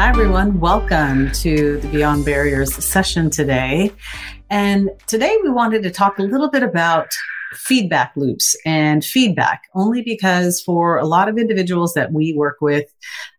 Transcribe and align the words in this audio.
Hi, 0.00 0.08
everyone. 0.08 0.60
Welcome 0.60 1.30
to 1.32 1.78
the 1.78 1.88
Beyond 1.88 2.24
Barriers 2.24 2.74
session 2.74 3.28
today. 3.28 3.92
And 4.48 4.88
today 5.06 5.36
we 5.42 5.50
wanted 5.50 5.82
to 5.82 5.90
talk 5.90 6.18
a 6.18 6.22
little 6.22 6.48
bit 6.48 6.62
about 6.62 7.12
feedback 7.52 8.12
loops 8.16 8.56
and 8.64 9.04
feedback, 9.04 9.64
only 9.74 10.00
because 10.00 10.62
for 10.62 10.96
a 10.96 11.04
lot 11.04 11.28
of 11.28 11.36
individuals 11.36 11.92
that 11.92 12.14
we 12.14 12.32
work 12.32 12.62
with 12.62 12.86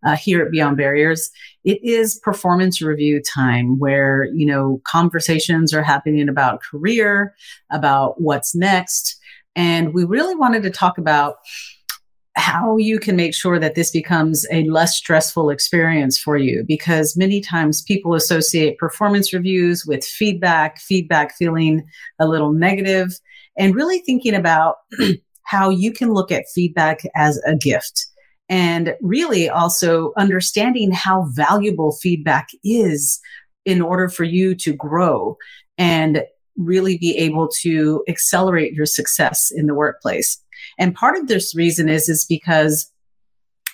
uh, 0.05 0.15
here 0.15 0.39
at 0.43 0.51
Beyond 0.51 0.77
Barriers, 0.77 1.31
it 1.63 1.79
is 1.83 2.19
performance 2.19 2.79
review 2.79 3.23
time 3.23 3.79
where, 3.79 4.25
you 4.25 4.45
know, 4.45 4.83
conversations 4.85 5.73
are 5.73 5.81
happening 5.81 6.29
about 6.29 6.61
career, 6.61 7.33
about 7.71 8.21
what's 8.21 8.53
next. 8.53 9.17
And 9.55 9.95
we 9.95 10.03
really 10.03 10.35
wanted 10.35 10.61
to 10.61 10.69
talk 10.69 10.99
about 10.99 11.37
how 12.35 12.77
you 12.77 12.97
can 12.97 13.15
make 13.15 13.33
sure 13.33 13.59
that 13.59 13.75
this 13.75 13.91
becomes 13.91 14.47
a 14.51 14.63
less 14.63 14.95
stressful 14.95 15.49
experience 15.49 16.17
for 16.17 16.37
you 16.37 16.63
because 16.65 17.17
many 17.17 17.41
times 17.41 17.81
people 17.81 18.13
associate 18.13 18.77
performance 18.77 19.33
reviews 19.33 19.85
with 19.85 20.03
feedback, 20.03 20.79
feedback 20.79 21.35
feeling 21.35 21.85
a 22.19 22.27
little 22.27 22.53
negative 22.53 23.19
and 23.57 23.75
really 23.75 23.99
thinking 23.99 24.33
about 24.33 24.75
how 25.43 25.69
you 25.69 25.91
can 25.91 26.13
look 26.13 26.31
at 26.31 26.45
feedback 26.53 27.01
as 27.15 27.37
a 27.45 27.55
gift 27.55 28.07
and 28.47 28.95
really 29.01 29.49
also 29.49 30.13
understanding 30.17 30.91
how 30.91 31.25
valuable 31.31 31.91
feedback 31.91 32.49
is 32.63 33.19
in 33.65 33.81
order 33.81 34.09
for 34.09 34.23
you 34.23 34.55
to 34.55 34.73
grow 34.73 35.37
and 35.77 36.23
really 36.57 36.97
be 36.97 37.15
able 37.17 37.47
to 37.61 38.03
accelerate 38.07 38.73
your 38.73 38.85
success 38.85 39.51
in 39.53 39.67
the 39.67 39.75
workplace. 39.75 40.40
And 40.77 40.95
part 40.95 41.17
of 41.17 41.27
this 41.27 41.55
reason 41.55 41.89
is 41.89 42.09
is 42.09 42.25
because 42.27 42.91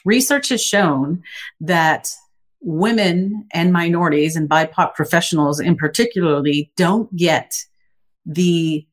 research 0.05 0.49
has 0.49 0.61
shown 0.61 1.21
that 1.61 2.13
women 2.61 3.45
and 3.53 3.71
minorities 3.71 4.35
and 4.35 4.49
BIPOC 4.49 4.93
professionals 4.95 5.59
in 5.59 5.75
particularly 5.75 6.71
don't 6.75 7.13
get 7.15 7.53
the 8.25 8.85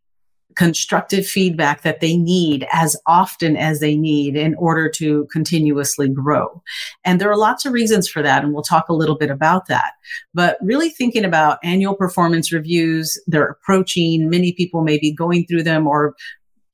constructive 0.55 1.27
feedback 1.27 1.83
that 1.83 2.01
they 2.01 2.17
need 2.17 2.67
as 2.73 2.97
often 3.07 3.57
as 3.57 3.81
they 3.81 3.97
need 3.97 4.37
in 4.37 4.55
order 4.55 4.89
to 4.89 5.27
continuously 5.33 6.09
grow. 6.09 6.63
And 7.05 7.21
there 7.21 7.31
are 7.31 7.37
lots 7.37 7.65
of 7.65 7.73
reasons 7.73 8.09
for 8.09 8.23
that. 8.23 8.45
And 8.45 8.53
we'll 8.53 8.63
talk 8.63 8.89
a 8.89 8.95
little 8.95 9.17
bit 9.17 9.31
about 9.31 9.67
that. 9.67 9.93
But 10.33 10.57
really 10.61 10.91
thinking 10.91 11.25
about 11.25 11.59
annual 11.65 11.95
performance 11.95 12.53
reviews, 12.53 13.21
they're 13.27 13.47
approaching, 13.47 14.31
many 14.31 14.53
people 14.53 14.83
may 14.83 14.99
be 14.99 15.13
going 15.13 15.47
through 15.47 15.65
them 15.65 15.87
or 15.87 16.15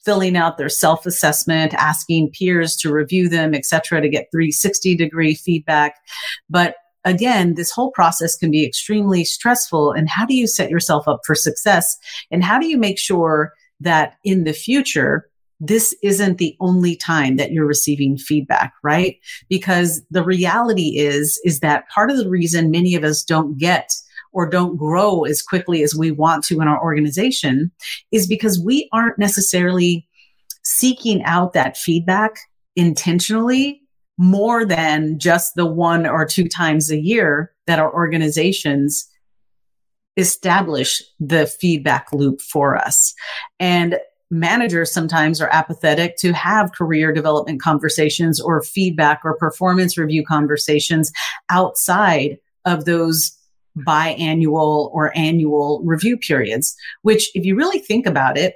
filling 0.04 0.36
out 0.36 0.58
their 0.58 0.68
self-assessment 0.68 1.74
asking 1.74 2.30
peers 2.30 2.76
to 2.76 2.92
review 2.92 3.28
them 3.28 3.54
et 3.54 3.64
cetera 3.64 4.00
to 4.00 4.08
get 4.08 4.28
360 4.32 4.96
degree 4.96 5.34
feedback 5.34 5.96
but 6.48 6.74
again, 7.04 7.54
this 7.54 7.70
whole 7.70 7.90
process 7.90 8.36
can 8.36 8.50
be 8.50 8.64
extremely 8.64 9.24
stressful. 9.24 9.92
And 9.92 10.08
how 10.08 10.26
do 10.26 10.34
you 10.34 10.46
set 10.46 10.70
yourself 10.70 11.08
up 11.08 11.20
for 11.24 11.34
success? 11.34 11.96
And 12.30 12.44
how 12.44 12.58
do 12.58 12.66
you 12.66 12.76
make 12.76 12.98
sure 12.98 13.52
that 13.80 14.16
in 14.24 14.44
the 14.44 14.52
future, 14.52 15.28
this 15.58 15.94
isn't 16.02 16.38
the 16.38 16.56
only 16.60 16.96
time 16.96 17.36
that 17.36 17.52
you're 17.52 17.66
receiving 17.66 18.16
feedback, 18.16 18.72
right? 18.82 19.18
Because 19.48 20.02
the 20.10 20.24
reality 20.24 20.98
is, 20.98 21.40
is 21.44 21.60
that 21.60 21.88
part 21.88 22.10
of 22.10 22.16
the 22.16 22.28
reason 22.28 22.70
many 22.70 22.94
of 22.94 23.04
us 23.04 23.22
don't 23.22 23.58
get 23.58 23.90
or 24.32 24.48
don't 24.48 24.76
grow 24.76 25.24
as 25.24 25.42
quickly 25.42 25.82
as 25.82 25.94
we 25.94 26.10
want 26.10 26.44
to 26.44 26.60
in 26.60 26.68
our 26.68 26.82
organization 26.82 27.70
is 28.12 28.26
because 28.26 28.60
we 28.60 28.88
aren't 28.92 29.18
necessarily 29.18 30.06
seeking 30.62 31.22
out 31.24 31.52
that 31.52 31.76
feedback 31.76 32.36
intentionally 32.76 33.82
more 34.18 34.64
than 34.64 35.18
just 35.18 35.54
the 35.54 35.66
one 35.66 36.06
or 36.06 36.26
two 36.26 36.46
times 36.48 36.90
a 36.90 37.00
year 37.00 37.52
that 37.66 37.78
our 37.78 37.92
organizations 37.92 39.08
establish 40.16 41.02
the 41.18 41.46
feedback 41.46 42.12
loop 42.12 42.40
for 42.40 42.76
us. 42.76 43.14
And 43.58 43.98
managers 44.30 44.92
sometimes 44.92 45.40
are 45.40 45.48
apathetic 45.52 46.16
to 46.18 46.32
have 46.32 46.72
career 46.72 47.12
development 47.12 47.60
conversations 47.60 48.40
or 48.40 48.62
feedback 48.62 49.22
or 49.24 49.36
performance 49.36 49.98
review 49.98 50.24
conversations 50.24 51.10
outside 51.48 52.38
of 52.64 52.84
those 52.84 53.36
biannual 53.78 54.90
or 54.92 55.16
annual 55.16 55.82
review 55.84 56.16
periods, 56.16 56.76
which 57.02 57.30
if 57.34 57.44
you 57.44 57.56
really 57.56 57.78
think 57.78 58.06
about 58.06 58.36
it, 58.36 58.54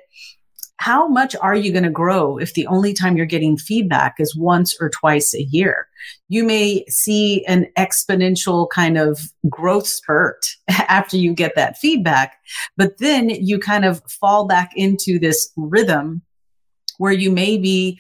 how 0.79 1.07
much 1.07 1.37
are 1.37 1.55
you 1.55 1.73
going 1.73 1.85
to 1.85 1.91
grow 1.91 2.37
if 2.37 2.55
the 2.55 2.67
only 2.67 2.93
time 2.93 3.17
you're 3.17 3.27
getting 3.27 3.57
feedback 3.57 4.17
is 4.19 4.37
once 4.37 4.77
or 4.81 4.91
twice 4.91 5.35
a 5.35 5.43
year? 5.43 5.87
You 6.29 6.45
may 6.45 6.85
see 6.89 7.45
an 7.47 7.67
exponential 7.79 8.69
kind 8.69 8.99
of 8.99 9.21
growth 9.49 9.87
spurt 9.87 10.45
after 10.69 11.17
you 11.17 11.33
get 11.33 11.55
that 11.55 11.79
feedback, 11.79 12.37
but 12.77 12.99
then 12.99 13.31
you 13.31 13.59
kind 13.59 13.85
of 13.85 14.03
fall 14.09 14.47
back 14.47 14.73
into 14.75 15.19
this 15.19 15.51
rhythm 15.57 16.23
where 16.99 17.13
you 17.13 17.31
may 17.31 17.57
be 17.57 17.99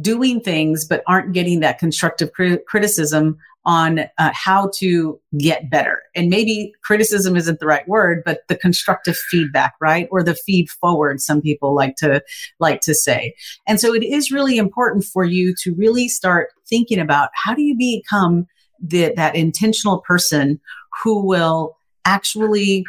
doing 0.00 0.40
things 0.40 0.84
but 0.84 1.02
aren't 1.06 1.32
getting 1.32 1.60
that 1.60 1.78
constructive 1.78 2.30
criticism 2.66 3.38
on 3.66 4.00
uh, 4.18 4.30
how 4.34 4.70
to 4.74 5.18
get 5.38 5.70
better. 5.70 6.02
And 6.14 6.28
maybe 6.28 6.72
criticism 6.82 7.34
isn't 7.34 7.60
the 7.60 7.66
right 7.66 7.86
word, 7.88 8.22
but 8.24 8.40
the 8.48 8.56
constructive 8.56 9.16
feedback, 9.16 9.74
right? 9.80 10.06
Or 10.10 10.22
the 10.22 10.34
feed 10.34 10.68
forward, 10.68 11.20
some 11.20 11.40
people 11.40 11.74
like 11.74 11.96
to, 11.96 12.22
like 12.60 12.80
to 12.82 12.94
say. 12.94 13.34
And 13.66 13.80
so 13.80 13.94
it 13.94 14.02
is 14.02 14.30
really 14.30 14.58
important 14.58 15.04
for 15.04 15.24
you 15.24 15.54
to 15.62 15.74
really 15.74 16.08
start 16.08 16.50
thinking 16.68 16.98
about 16.98 17.30
how 17.32 17.54
do 17.54 17.62
you 17.62 17.76
become 17.76 18.46
the, 18.82 19.14
that 19.16 19.34
intentional 19.34 20.00
person 20.00 20.60
who 21.02 21.24
will 21.24 21.76
actually 22.04 22.84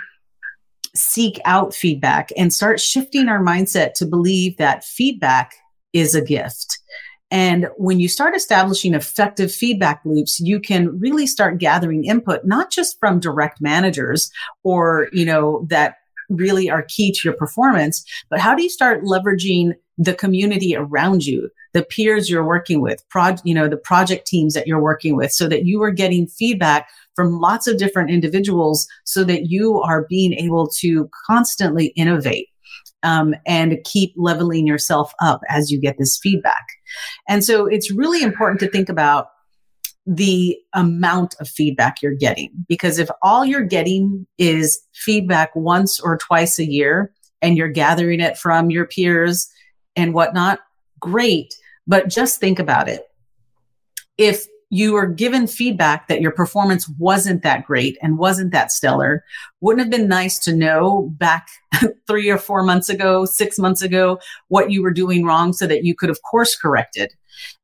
seek 0.93 1.39
out 1.45 1.73
feedback 1.73 2.31
and 2.37 2.53
start 2.53 2.79
shifting 2.79 3.29
our 3.29 3.41
mindset 3.41 3.93
to 3.93 4.05
believe 4.05 4.57
that 4.57 4.83
feedback 4.83 5.55
is 5.93 6.15
a 6.15 6.21
gift 6.21 6.79
and 7.31 7.67
when 7.77 7.99
you 7.99 8.07
start 8.07 8.35
establishing 8.35 8.93
effective 8.93 9.51
feedback 9.51 10.01
loops, 10.05 10.39
you 10.39 10.59
can 10.59 10.99
really 10.99 11.25
start 11.25 11.57
gathering 11.57 12.05
input, 12.05 12.45
not 12.45 12.71
just 12.71 12.99
from 12.99 13.19
direct 13.19 13.59
managers 13.61 14.31
or, 14.63 15.09
you 15.11 15.25
know, 15.25 15.65
that 15.69 15.95
really 16.29 16.69
are 16.69 16.83
key 16.83 17.11
to 17.11 17.19
your 17.23 17.33
performance, 17.33 18.03
but 18.29 18.39
how 18.39 18.55
do 18.55 18.63
you 18.63 18.69
start 18.69 19.03
leveraging 19.03 19.73
the 19.97 20.13
community 20.13 20.75
around 20.75 21.25
you, 21.25 21.49
the 21.73 21.83
peers 21.83 22.29
you're 22.29 22.45
working 22.45 22.81
with, 22.81 23.03
you 23.43 23.53
know, 23.53 23.67
the 23.67 23.77
project 23.77 24.27
teams 24.27 24.53
that 24.53 24.67
you're 24.67 24.81
working 24.81 25.15
with 25.15 25.31
so 25.31 25.47
that 25.47 25.65
you 25.65 25.81
are 25.81 25.91
getting 25.91 26.27
feedback 26.27 26.89
from 27.15 27.39
lots 27.39 27.67
of 27.67 27.77
different 27.77 28.09
individuals 28.09 28.87
so 29.05 29.23
that 29.23 29.49
you 29.49 29.79
are 29.81 30.05
being 30.09 30.33
able 30.33 30.67
to 30.67 31.09
constantly 31.27 31.87
innovate 31.95 32.49
um, 33.03 33.35
and 33.45 33.77
keep 33.85 34.13
leveling 34.17 34.67
yourself 34.67 35.13
up 35.21 35.41
as 35.49 35.71
you 35.71 35.79
get 35.79 35.97
this 35.97 36.17
feedback. 36.21 36.65
And 37.27 37.43
so 37.43 37.65
it's 37.65 37.91
really 37.91 38.21
important 38.21 38.59
to 38.61 38.69
think 38.69 38.89
about 38.89 39.27
the 40.05 40.57
amount 40.73 41.35
of 41.39 41.47
feedback 41.47 42.01
you're 42.01 42.13
getting 42.13 42.51
because 42.67 42.99
if 42.99 43.09
all 43.23 43.43
you're 43.43 43.63
getting 43.63 44.27
is 44.37 44.79
feedback 44.93 45.55
once 45.55 45.99
or 45.99 46.17
twice 46.17 46.59
a 46.59 46.65
year 46.65 47.11
and 47.41 47.57
you're 47.57 47.67
gathering 47.67 48.19
it 48.19 48.37
from 48.37 48.69
your 48.69 48.85
peers 48.85 49.49
and 49.95 50.13
whatnot, 50.13 50.59
great. 50.99 51.55
But 51.87 52.07
just 52.07 52.39
think 52.39 52.59
about 52.59 52.87
it. 52.87 53.07
If 54.17 54.45
you 54.69 54.93
were 54.93 55.07
given 55.07 55.47
feedback 55.47 56.07
that 56.07 56.21
your 56.21 56.31
performance 56.31 56.89
wasn't 56.97 57.43
that 57.43 57.65
great 57.65 57.97
and 58.01 58.17
wasn't 58.17 58.51
that 58.51 58.71
stellar, 58.71 59.23
wouldn't 59.61 59.81
have 59.81 59.91
been 59.91 60.07
nice 60.07 60.39
to 60.39 60.55
know 60.55 61.13
back 61.17 61.47
three 62.07 62.29
or 62.29 62.37
four 62.37 62.63
months 62.63 62.89
ago, 62.89 63.25
six 63.25 63.59
months 63.59 63.81
ago, 63.81 64.19
what 64.47 64.71
you 64.71 64.81
were 64.81 64.91
doing 64.91 65.23
wrong 65.23 65.53
so 65.53 65.67
that 65.67 65.83
you 65.83 65.95
could 65.95 66.09
of 66.09 66.19
course 66.29 66.55
corrected. 66.55 67.13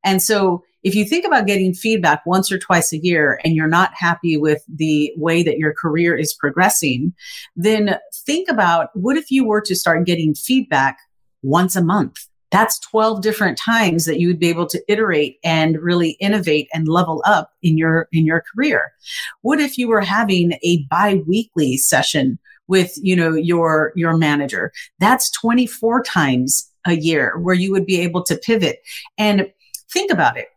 And 0.04 0.22
so 0.22 0.62
if 0.82 0.94
you 0.94 1.04
think 1.04 1.24
about 1.24 1.46
getting 1.46 1.74
feedback 1.74 2.24
once 2.26 2.50
or 2.50 2.58
twice 2.58 2.92
a 2.92 2.98
year 2.98 3.40
and 3.44 3.54
you're 3.54 3.68
not 3.68 3.92
happy 3.94 4.36
with 4.36 4.64
the 4.68 5.12
way 5.16 5.42
that 5.42 5.58
your 5.58 5.72
career 5.72 6.16
is 6.16 6.34
progressing, 6.34 7.14
then 7.54 7.98
think 8.26 8.48
about 8.50 8.88
what 8.94 9.16
if 9.16 9.30
you 9.30 9.46
were 9.46 9.60
to 9.60 9.76
start 9.76 10.06
getting 10.06 10.34
feedback 10.34 10.98
once 11.42 11.76
a 11.76 11.84
month? 11.84 12.26
That's 12.52 12.78
12 12.80 13.22
different 13.22 13.56
times 13.56 14.04
that 14.04 14.20
you 14.20 14.28
would 14.28 14.38
be 14.38 14.50
able 14.50 14.66
to 14.66 14.82
iterate 14.86 15.38
and 15.42 15.80
really 15.80 16.10
innovate 16.20 16.68
and 16.74 16.86
level 16.86 17.22
up 17.24 17.50
in 17.62 17.78
your 17.78 18.08
in 18.12 18.26
your 18.26 18.44
career. 18.54 18.92
What 19.40 19.58
if 19.58 19.78
you 19.78 19.88
were 19.88 20.02
having 20.02 20.52
a 20.62 20.84
bi-weekly 20.90 21.78
session 21.78 22.38
with, 22.68 22.92
you 23.02 23.16
know, 23.16 23.32
your 23.32 23.92
your 23.96 24.18
manager? 24.18 24.70
That's 24.98 25.30
24 25.30 26.02
times 26.02 26.70
a 26.86 26.94
year 26.94 27.38
where 27.38 27.54
you 27.54 27.72
would 27.72 27.86
be 27.86 28.00
able 28.00 28.22
to 28.24 28.36
pivot. 28.36 28.80
And 29.16 29.50
think 29.90 30.12
about 30.12 30.36
it. 30.36 30.48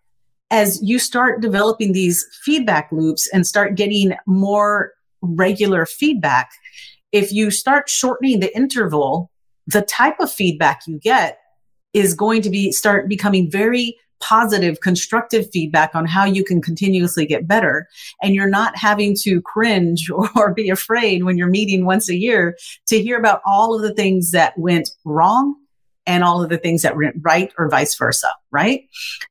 As 0.52 0.84
you 0.84 1.00
start 1.00 1.42
developing 1.42 1.94
these 1.94 2.26
feedback 2.44 2.92
loops 2.92 3.30
and 3.34 3.48
start 3.48 3.76
getting 3.76 4.16
more 4.28 4.92
regular 5.22 5.86
feedback, 5.86 6.50
if 7.14 7.32
you 7.32 7.52
start 7.52 7.90
shortening 7.90 8.42
the 8.42 8.56
interval, 8.56 9.32
the 9.66 9.82
type 9.82 10.20
of 10.20 10.30
feedback 10.32 10.82
you 10.88 11.00
get 11.00 11.40
is 11.96 12.14
going 12.14 12.42
to 12.42 12.50
be 12.50 12.72
start 12.74 13.08
becoming 13.08 13.50
very 13.50 13.98
positive, 14.20 14.80
constructive 14.82 15.50
feedback 15.52 15.96
on 15.96 16.06
how 16.06 16.26
you 16.26 16.44
can 16.44 16.62
continuously 16.62 17.26
get 17.26 17.48
better. 17.48 17.88
And 18.22 18.36
you're 18.36 18.50
not 18.50 18.78
having 18.78 19.16
to 19.22 19.42
cringe 19.42 20.10
or 20.36 20.54
be 20.54 20.70
afraid 20.70 21.24
when 21.24 21.38
you're 21.38 21.48
meeting 21.48 21.86
once 21.86 22.10
a 22.10 22.16
year 22.16 22.58
to 22.88 23.02
hear 23.02 23.18
about 23.18 23.42
all 23.46 23.76
of 23.76 23.82
the 23.82 23.94
things 23.94 24.32
that 24.32 24.58
went 24.58 24.90
wrong 25.06 25.56
and 26.08 26.24
all 26.24 26.44
of 26.44 26.50
the 26.50 26.58
things 26.58 26.82
that 26.84 26.98
went 26.98 27.16
right 27.22 27.52
or 27.58 27.70
vice 27.70 27.96
versa, 27.98 28.32
right? 28.52 28.84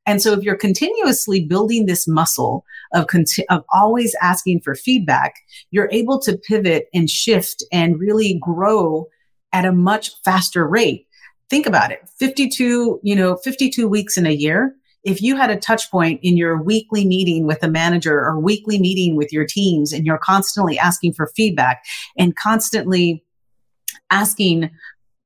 And 0.07 0.21
so 0.21 0.33
if 0.33 0.43
you're 0.43 0.57
continuously 0.57 1.45
building 1.45 1.87
this 1.87 2.09
muscle 2.09 2.65
of, 2.93 3.07
conti- 3.07 3.49
of 3.49 3.63
always 3.73 4.17
asking 4.21 4.61
for 4.61 4.75
feedback, 4.75 5.35
you're 5.71 5.91
able 5.93 6.19
to 6.23 6.37
pivot 6.37 6.89
and 6.93 7.09
shift 7.09 7.63
and 7.71 8.01
really 8.01 8.39
grow 8.41 9.07
at 9.53 9.65
a 9.65 9.73
much 9.73 10.11
faster 10.25 10.67
rate 10.67 11.07
think 11.55 11.67
about 11.67 11.93
it. 11.93 12.01
52 12.19 12.99
you 13.05 13.15
know 13.15 13.37
52 13.37 13.89
weeks 13.89 14.17
in 14.17 14.27
a 14.27 14.33
year. 14.33 14.75
If 15.05 15.23
you 15.23 15.37
had 15.37 15.51
a 15.51 15.57
touch 15.57 15.89
point 15.89 16.19
in 16.23 16.37
your 16.37 16.61
weekly 16.61 17.07
meeting 17.07 17.47
with 17.47 17.63
a 17.63 17.69
manager 17.69 18.19
or 18.19 18.41
weekly 18.41 18.81
meeting 18.81 19.15
with 19.15 19.33
your 19.33 19.47
teams 19.47 19.93
and 19.93 20.05
you're 20.05 20.19
constantly 20.19 20.79
asking 20.79 21.13
for 21.13 21.31
feedback 21.37 21.85
and 22.19 22.35
constantly 22.35 23.25
asking 24.11 24.71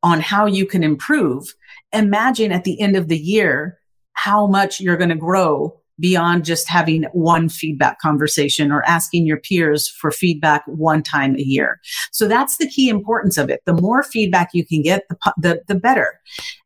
on 0.02 0.20
how 0.20 0.44
you 0.44 0.66
can 0.66 0.82
improve 0.84 1.54
imagine 1.92 2.52
at 2.52 2.64
the 2.64 2.78
end 2.78 2.94
of 2.94 3.08
the 3.08 3.16
year 3.16 3.78
how 4.12 4.46
much 4.46 4.80
you're 4.80 4.98
going 4.98 5.08
to 5.08 5.16
grow 5.16 5.80
beyond 6.00 6.44
just 6.44 6.68
having 6.68 7.04
one 7.12 7.48
feedback 7.48 8.00
conversation 8.00 8.70
or 8.70 8.82
asking 8.84 9.26
your 9.26 9.38
peers 9.38 9.88
for 9.88 10.10
feedback 10.10 10.62
one 10.66 11.02
time 11.02 11.36
a 11.36 11.42
year. 11.42 11.80
So 12.12 12.28
that's 12.28 12.56
the 12.58 12.68
key 12.68 12.88
importance 12.88 13.36
of 13.36 13.50
it. 13.50 13.62
The 13.64 13.74
more 13.74 14.02
feedback 14.02 14.50
you 14.52 14.66
can 14.66 14.82
get, 14.82 15.02
the, 15.08 15.34
the, 15.38 15.62
the 15.68 15.74
better. 15.74 16.20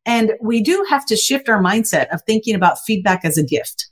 And 0.04 0.32
we 0.40 0.62
do 0.62 0.84
have 0.88 1.06
to 1.06 1.16
shift 1.16 1.48
our 1.48 1.62
mindset 1.62 2.08
of 2.12 2.22
thinking 2.26 2.54
about 2.54 2.78
feedback 2.84 3.24
as 3.24 3.38
a 3.38 3.44
gift 3.44 3.88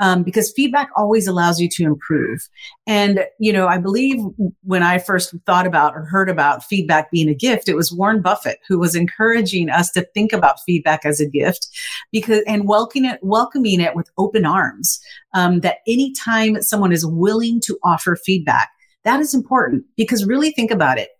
um, 0.00 0.22
because 0.22 0.52
feedback 0.52 0.90
always 0.96 1.26
allows 1.26 1.60
you 1.60 1.68
to 1.68 1.84
improve. 1.84 2.48
And, 2.86 3.24
you 3.38 3.52
know, 3.52 3.68
I 3.68 3.78
believe 3.78 4.18
when 4.62 4.82
I 4.82 4.98
first 4.98 5.34
thought 5.46 5.66
about 5.66 5.94
or 5.94 6.04
heard 6.04 6.28
about 6.28 6.64
feedback 6.64 7.10
being 7.10 7.28
a 7.28 7.34
gift, 7.34 7.68
it 7.68 7.76
was 7.76 7.92
Warren 7.92 8.22
Buffett 8.22 8.58
who 8.68 8.78
was 8.78 8.94
encouraging 8.94 9.70
us 9.70 9.90
to 9.92 10.06
think 10.14 10.32
about 10.32 10.60
feedback 10.64 11.04
as 11.04 11.20
a 11.20 11.28
gift 11.28 11.68
because, 12.10 12.42
and 12.46 12.66
welcoming 12.66 13.10
it, 13.10 13.20
welcoming 13.22 13.80
it 13.80 13.94
with 13.94 14.10
open 14.18 14.44
arms. 14.44 15.00
Um, 15.34 15.60
that 15.60 15.78
anytime 15.86 16.60
someone 16.60 16.92
is 16.92 17.06
willing 17.06 17.60
to 17.62 17.78
offer 17.82 18.16
feedback, 18.16 18.70
that 19.04 19.20
is 19.20 19.34
important 19.34 19.84
because 19.96 20.26
really 20.26 20.50
think 20.50 20.70
about 20.70 20.98
it. 20.98 21.10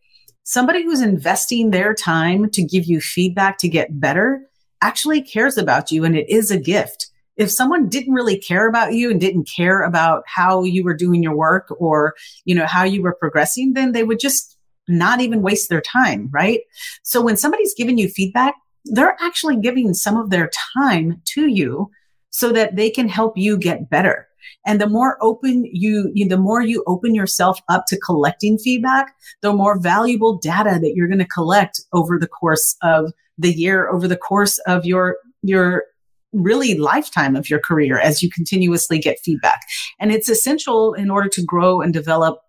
Somebody 0.45 0.83
who's 0.83 1.01
investing 1.01 1.71
their 1.71 1.95
time 1.95 2.51
to 2.51 2.63
give 2.63 2.85
you 2.85 3.01
feedback 3.01 3.59
to 3.59 3.69
get 3.69 4.01
better 4.01 4.43
actually 4.83 5.23
cares 5.23 5.57
about 5.57 5.93
you 5.93 6.05
and 6.05 6.17
it 6.17 6.29
is 6.29 6.51
a 6.51 6.59
gift 6.59 7.12
if 7.37 7.51
someone 7.51 7.89
didn't 7.89 8.15
really 8.15 8.39
care 8.39 8.69
about 8.69 8.93
you 8.93 9.11
and 9.11 9.21
didn't 9.21 9.49
care 9.55 9.83
about 9.83 10.23
how 10.27 10.65
you 10.65 10.85
were 10.85 10.95
doing 10.95 11.23
your 11.23 11.37
work 11.37 11.75
or 11.79 12.15
you 12.45 12.55
know 12.55 12.67
how 12.67 12.85
you 12.85 13.03
were 13.03 13.15
progressing 13.15 13.73
then 13.75 13.93
they 13.93 14.05
would 14.05 14.21
just 14.21 14.57
not 14.89 15.21
even 15.21 15.43
waste 15.43 15.69
their 15.69 15.81
time 15.81 16.29
right? 16.33 16.61
So 17.03 17.23
when 17.23 17.37
somebody's 17.37 17.75
giving 17.75 17.99
you 17.99 18.09
feedback 18.09 18.55
they're 18.85 19.17
actually 19.21 19.57
giving 19.57 19.95
some 19.95 20.17
of 20.17 20.31
their 20.31 20.51
time 20.77 21.21
to 21.27 21.47
you 21.47 21.91
so 22.31 22.53
that 22.53 22.77
they 22.77 22.91
can 22.91 23.09
help 23.09 23.37
you 23.37 23.57
get 23.57 23.89
better. 23.91 24.27
And 24.67 24.81
the 24.81 24.89
more 24.89 25.19
open 25.21 25.65
you, 25.71 26.11
you 26.15 26.27
the 26.29 26.37
more 26.37 26.63
you 26.63 26.83
open 26.87 27.15
yourself 27.15 27.61
up 27.69 27.85
to 27.87 27.99
collecting 27.99 28.59
feedback 28.59 29.15
the 29.41 29.53
more 29.53 29.79
valuable 29.79 30.39
data 30.39 30.79
that 30.81 30.95
you're 30.95 31.09
going 31.09 31.19
to 31.19 31.25
collect 31.27 31.81
over 31.93 32.19
the 32.19 32.29
course 32.29 32.77
of 32.83 33.13
the 33.39 33.53
year 33.53 33.89
over 33.89 34.09
the 34.09 34.17
course 34.17 34.59
of 34.67 34.85
your 34.85 35.17
your 35.43 35.85
really 36.33 36.77
lifetime 36.77 37.37
of 37.37 37.49
your 37.51 37.61
career 37.61 37.99
as 37.99 38.23
you 38.23 38.31
continuously 38.31 38.99
get 38.99 39.21
feedback. 39.21 39.61
And 40.01 40.13
it's 40.13 40.29
essential 40.29 40.95
in 40.95 41.11
order 41.11 41.29
to 41.31 41.43
grow 41.43 41.81
and 41.81 41.93
develop. 41.93 42.41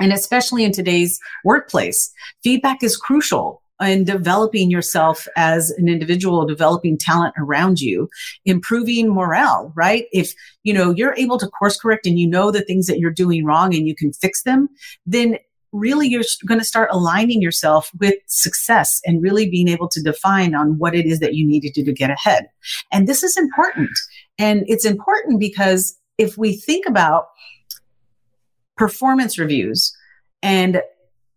And 0.00 0.12
especially 0.12 0.64
in 0.64 0.72
today's 0.72 1.20
workplace, 1.44 2.10
feedback 2.42 2.82
is 2.82 2.96
crucial 2.96 3.62
in 3.80 4.04
developing 4.04 4.70
yourself 4.70 5.26
as 5.36 5.70
an 5.70 5.88
individual, 5.88 6.46
developing 6.46 6.98
talent 6.98 7.34
around 7.38 7.80
you, 7.80 8.08
improving 8.44 9.12
morale, 9.12 9.72
right? 9.74 10.04
If, 10.12 10.34
you 10.62 10.74
know, 10.74 10.90
you're 10.90 11.14
able 11.16 11.38
to 11.38 11.48
course 11.48 11.78
correct 11.78 12.06
and 12.06 12.18
you 12.18 12.26
know 12.26 12.50
the 12.50 12.62
things 12.62 12.86
that 12.86 12.98
you're 12.98 13.10
doing 13.10 13.44
wrong 13.44 13.74
and 13.74 13.86
you 13.86 13.94
can 13.94 14.12
fix 14.12 14.42
them, 14.42 14.68
then 15.06 15.38
really 15.72 16.08
you're 16.08 16.24
going 16.46 16.58
to 16.58 16.64
start 16.64 16.88
aligning 16.92 17.40
yourself 17.40 17.90
with 17.98 18.14
success 18.26 19.00
and 19.04 19.22
really 19.22 19.48
being 19.48 19.68
able 19.68 19.88
to 19.88 20.02
define 20.02 20.54
on 20.54 20.78
what 20.78 20.94
it 20.94 21.06
is 21.06 21.20
that 21.20 21.34
you 21.34 21.46
need 21.46 21.60
to 21.60 21.70
do 21.70 21.84
to 21.84 21.92
get 21.92 22.10
ahead. 22.10 22.48
And 22.92 23.06
this 23.06 23.22
is 23.22 23.36
important. 23.36 23.90
And 24.38 24.64
it's 24.66 24.84
important 24.84 25.38
because 25.38 25.96
if 26.18 26.36
we 26.36 26.54
think 26.54 26.86
about 26.86 27.28
performance 28.76 29.38
reviews 29.38 29.94
and 30.42 30.82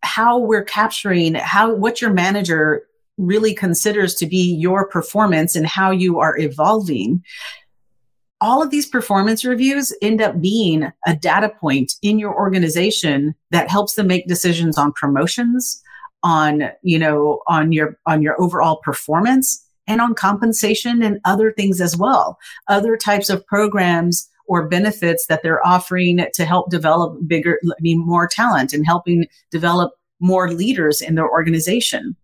how 0.01 0.37
we're 0.37 0.63
capturing 0.63 1.33
how 1.35 1.73
what 1.73 2.01
your 2.01 2.11
manager 2.11 2.83
really 3.17 3.53
considers 3.53 4.15
to 4.15 4.25
be 4.25 4.55
your 4.55 4.87
performance 4.87 5.55
and 5.55 5.67
how 5.67 5.91
you 5.91 6.19
are 6.19 6.37
evolving 6.37 7.23
all 8.43 8.61
of 8.61 8.71
these 8.71 8.85
performance 8.85 9.45
reviews 9.45 9.95
end 10.01 10.21
up 10.21 10.41
being 10.41 10.91
a 11.07 11.15
data 11.15 11.49
point 11.61 11.93
in 12.01 12.19
your 12.19 12.35
organization 12.35 13.33
that 13.51 13.69
helps 13.69 13.95
them 13.95 14.07
make 14.07 14.27
decisions 14.27 14.77
on 14.77 14.91
promotions 14.91 15.81
on 16.23 16.63
you 16.81 16.99
know 16.99 17.39
on 17.47 17.71
your 17.71 17.97
on 18.05 18.21
your 18.21 18.39
overall 18.41 18.81
performance 18.83 19.65
and 19.87 20.01
on 20.01 20.13
compensation 20.13 21.01
and 21.01 21.19
other 21.25 21.53
things 21.53 21.79
as 21.79 21.95
well. 21.97 22.37
Other 22.67 22.97
types 22.97 23.29
of 23.29 23.45
programs 23.47 24.29
or 24.45 24.67
benefits 24.67 25.27
that 25.27 25.41
they're 25.41 25.65
offering 25.65 26.25
to 26.33 26.45
help 26.45 26.69
develop 26.69 27.17
bigger 27.25 27.59
i 27.65 27.81
mean 27.81 28.05
more 28.05 28.27
talent 28.27 28.73
and 28.73 28.85
helping 28.85 29.25
develop 29.51 29.93
more 30.19 30.51
leaders 30.51 30.99
in 30.99 31.15
their 31.15 31.29
organization. 31.29 32.15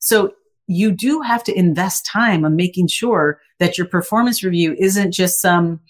So 0.00 0.32
you 0.66 0.90
do 0.90 1.20
have 1.20 1.44
to 1.44 1.56
invest 1.56 2.06
time 2.06 2.44
on 2.44 2.56
making 2.56 2.88
sure 2.88 3.40
that 3.58 3.78
your 3.78 3.86
performance 3.86 4.42
review 4.42 4.74
isn't 4.78 5.12
just 5.12 5.40
some 5.40 5.80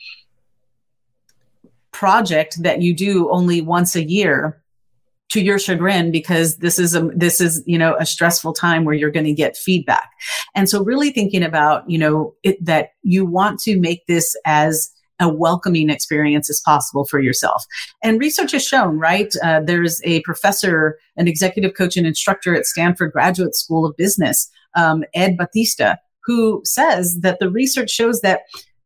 project 1.93 2.63
that 2.63 2.83
you 2.83 2.95
do 2.95 3.31
only 3.31 3.61
once 3.61 3.97
a 3.97 4.05
year 4.05 4.63
to 5.31 5.41
your 5.41 5.59
chagrin 5.59 6.11
because 6.11 6.59
this 6.59 6.79
is 6.79 6.95
a 6.95 7.11
this 7.17 7.41
is 7.41 7.63
you 7.67 7.79
know 7.79 7.97
a 7.99 8.07
stressful 8.07 8.53
time 8.53 8.85
where 8.85 8.95
you're 8.95 9.11
going 9.11 9.27
to 9.27 9.33
get 9.33 9.57
feedback 9.57 10.11
and 10.55 10.69
so 10.69 10.85
really 10.85 11.11
thinking 11.11 11.43
about 11.43 11.89
you 11.89 11.99
know 11.99 12.35
it, 12.43 12.63
that 12.65 12.91
you 13.03 13.25
want 13.25 13.59
to 13.59 13.81
make 13.81 14.07
this 14.07 14.37
as 14.45 14.93
a 15.19 15.29
welcoming 15.29 15.89
experience 15.89 16.51
as 16.51 16.61
possible 16.61 17.07
for 17.07 17.19
yourself. 17.21 17.65
And 18.03 18.21
research 18.21 18.53
has 18.53 18.67
shown, 18.67 18.99
right? 18.99 19.33
Uh, 19.43 19.61
there's 19.61 19.99
a 20.05 20.21
professor, 20.21 20.99
an 21.17 21.27
executive 21.27 21.75
coach 21.75 21.97
and 21.97 22.07
instructor 22.07 22.55
at 22.55 22.67
Stanford 22.67 23.13
Graduate 23.13 23.55
School 23.55 23.87
of 23.87 23.97
Business 23.97 24.51
um, 24.77 25.05
Ed 25.15 25.37
Batista, 25.37 25.97
who 26.25 26.61
says 26.65 27.19
that 27.23 27.39
the 27.41 27.51
research 27.51 27.91
shows 27.91 28.21
that 28.21 28.43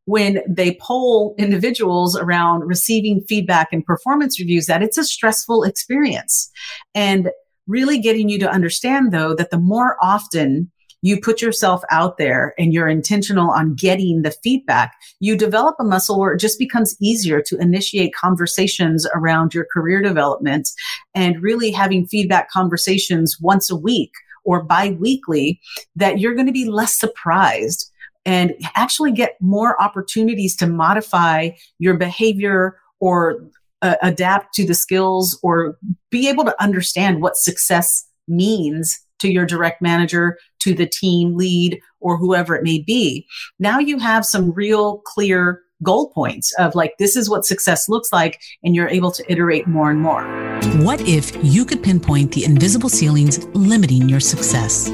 when 0.07 0.41
they 0.49 0.77
poll 0.81 1.35
individuals 1.39 2.17
around 2.17 2.67
receiving 2.67 3.25
feedback 3.29 3.69
and 3.73 3.85
performance 3.85 4.41
reviews, 4.41 4.67
that 4.67 4.83
it's 4.83 4.99
a 4.99 5.05
stressful 5.05 5.63
experience. 5.63 6.51
And 6.95 7.31
really 7.67 7.99
getting 7.99 8.29
you 8.29 8.39
to 8.41 8.51
understand, 8.51 9.13
though, 9.13 9.35
that 9.35 9.51
the 9.51 9.59
more 9.59 9.97
often 10.03 10.71
you 11.03 11.19
put 11.21 11.41
yourself 11.41 11.83
out 11.91 12.19
there 12.19 12.55
and 12.59 12.75
you're 12.75 12.89
intentional 12.89 13.51
on 13.51 13.75
getting 13.75 14.23
the 14.23 14.35
feedback, 14.43 14.93
you 15.19 15.37
develop 15.37 15.77
a 15.79 15.85
muscle 15.85 16.19
where 16.19 16.33
it 16.33 16.41
just 16.41 16.59
becomes 16.59 16.97
easier 17.01 17.41
to 17.41 17.57
initiate 17.59 18.15
conversations 18.15 19.07
around 19.15 19.55
your 19.55 19.67
career 19.73 20.03
development 20.03 20.69
and 21.15 21.43
really 21.43 21.71
having 21.71 22.07
feedback 22.07 22.51
conversations 22.51 23.37
once 23.41 23.71
a 23.71 23.77
week 23.77 24.13
or 24.51 24.65
biweekly 24.65 25.61
that 25.95 26.19
you're 26.19 26.35
going 26.35 26.49
to 26.49 26.53
be 26.53 26.69
less 26.69 26.99
surprised 26.99 27.89
and 28.27 28.53
actually 28.75 29.13
get 29.13 29.37
more 29.41 29.81
opportunities 29.81 30.57
to 30.57 30.67
modify 30.67 31.51
your 31.79 31.97
behavior 31.97 32.77
or 32.99 33.49
uh, 33.83 33.95
adapt 34.03 34.53
to 34.53 34.67
the 34.67 34.75
skills 34.75 35.39
or 35.45 35.79
be 36.11 36.29
able 36.29 36.45
to 36.45 36.61
understand 36.61 37.23
what 37.23 37.37
success 37.37 38.09
means 38.27 38.99
to 39.21 39.31
your 39.31 39.47
direct 39.47 39.81
manager, 39.81 40.37
to 40.59 40.75
the 40.75 40.87
team 40.87 41.37
lead 41.37 41.81
or 42.01 42.17
whoever 42.17 42.57
it 42.57 42.65
may 42.65 42.81
be. 42.81 43.25
Now 43.61 43.79
you 43.79 44.01
have 44.01 44.27
some 44.27 44.51
real 44.51 44.99
clear 45.07 45.63
goal 45.85 46.11
points 46.11 46.53
of 46.59 46.75
like, 46.75 46.95
this 46.99 47.15
is 47.15 47.31
what 47.31 47.45
success 47.45 47.89
looks 47.89 48.13
like. 48.13 48.41
And 48.65 48.75
you're 48.75 48.89
able 48.89 49.13
to 49.13 49.33
iterate 49.33 49.69
more 49.69 49.93
and 49.93 50.01
more. 50.01 50.50
What 50.61 51.01
if 51.09 51.33
you 51.43 51.65
could 51.65 51.83
pinpoint 51.83 52.33
the 52.33 52.45
invisible 52.45 52.91
ceilings 52.91 53.45
limiting 53.55 54.09
your 54.09 54.21
success? 54.21 54.89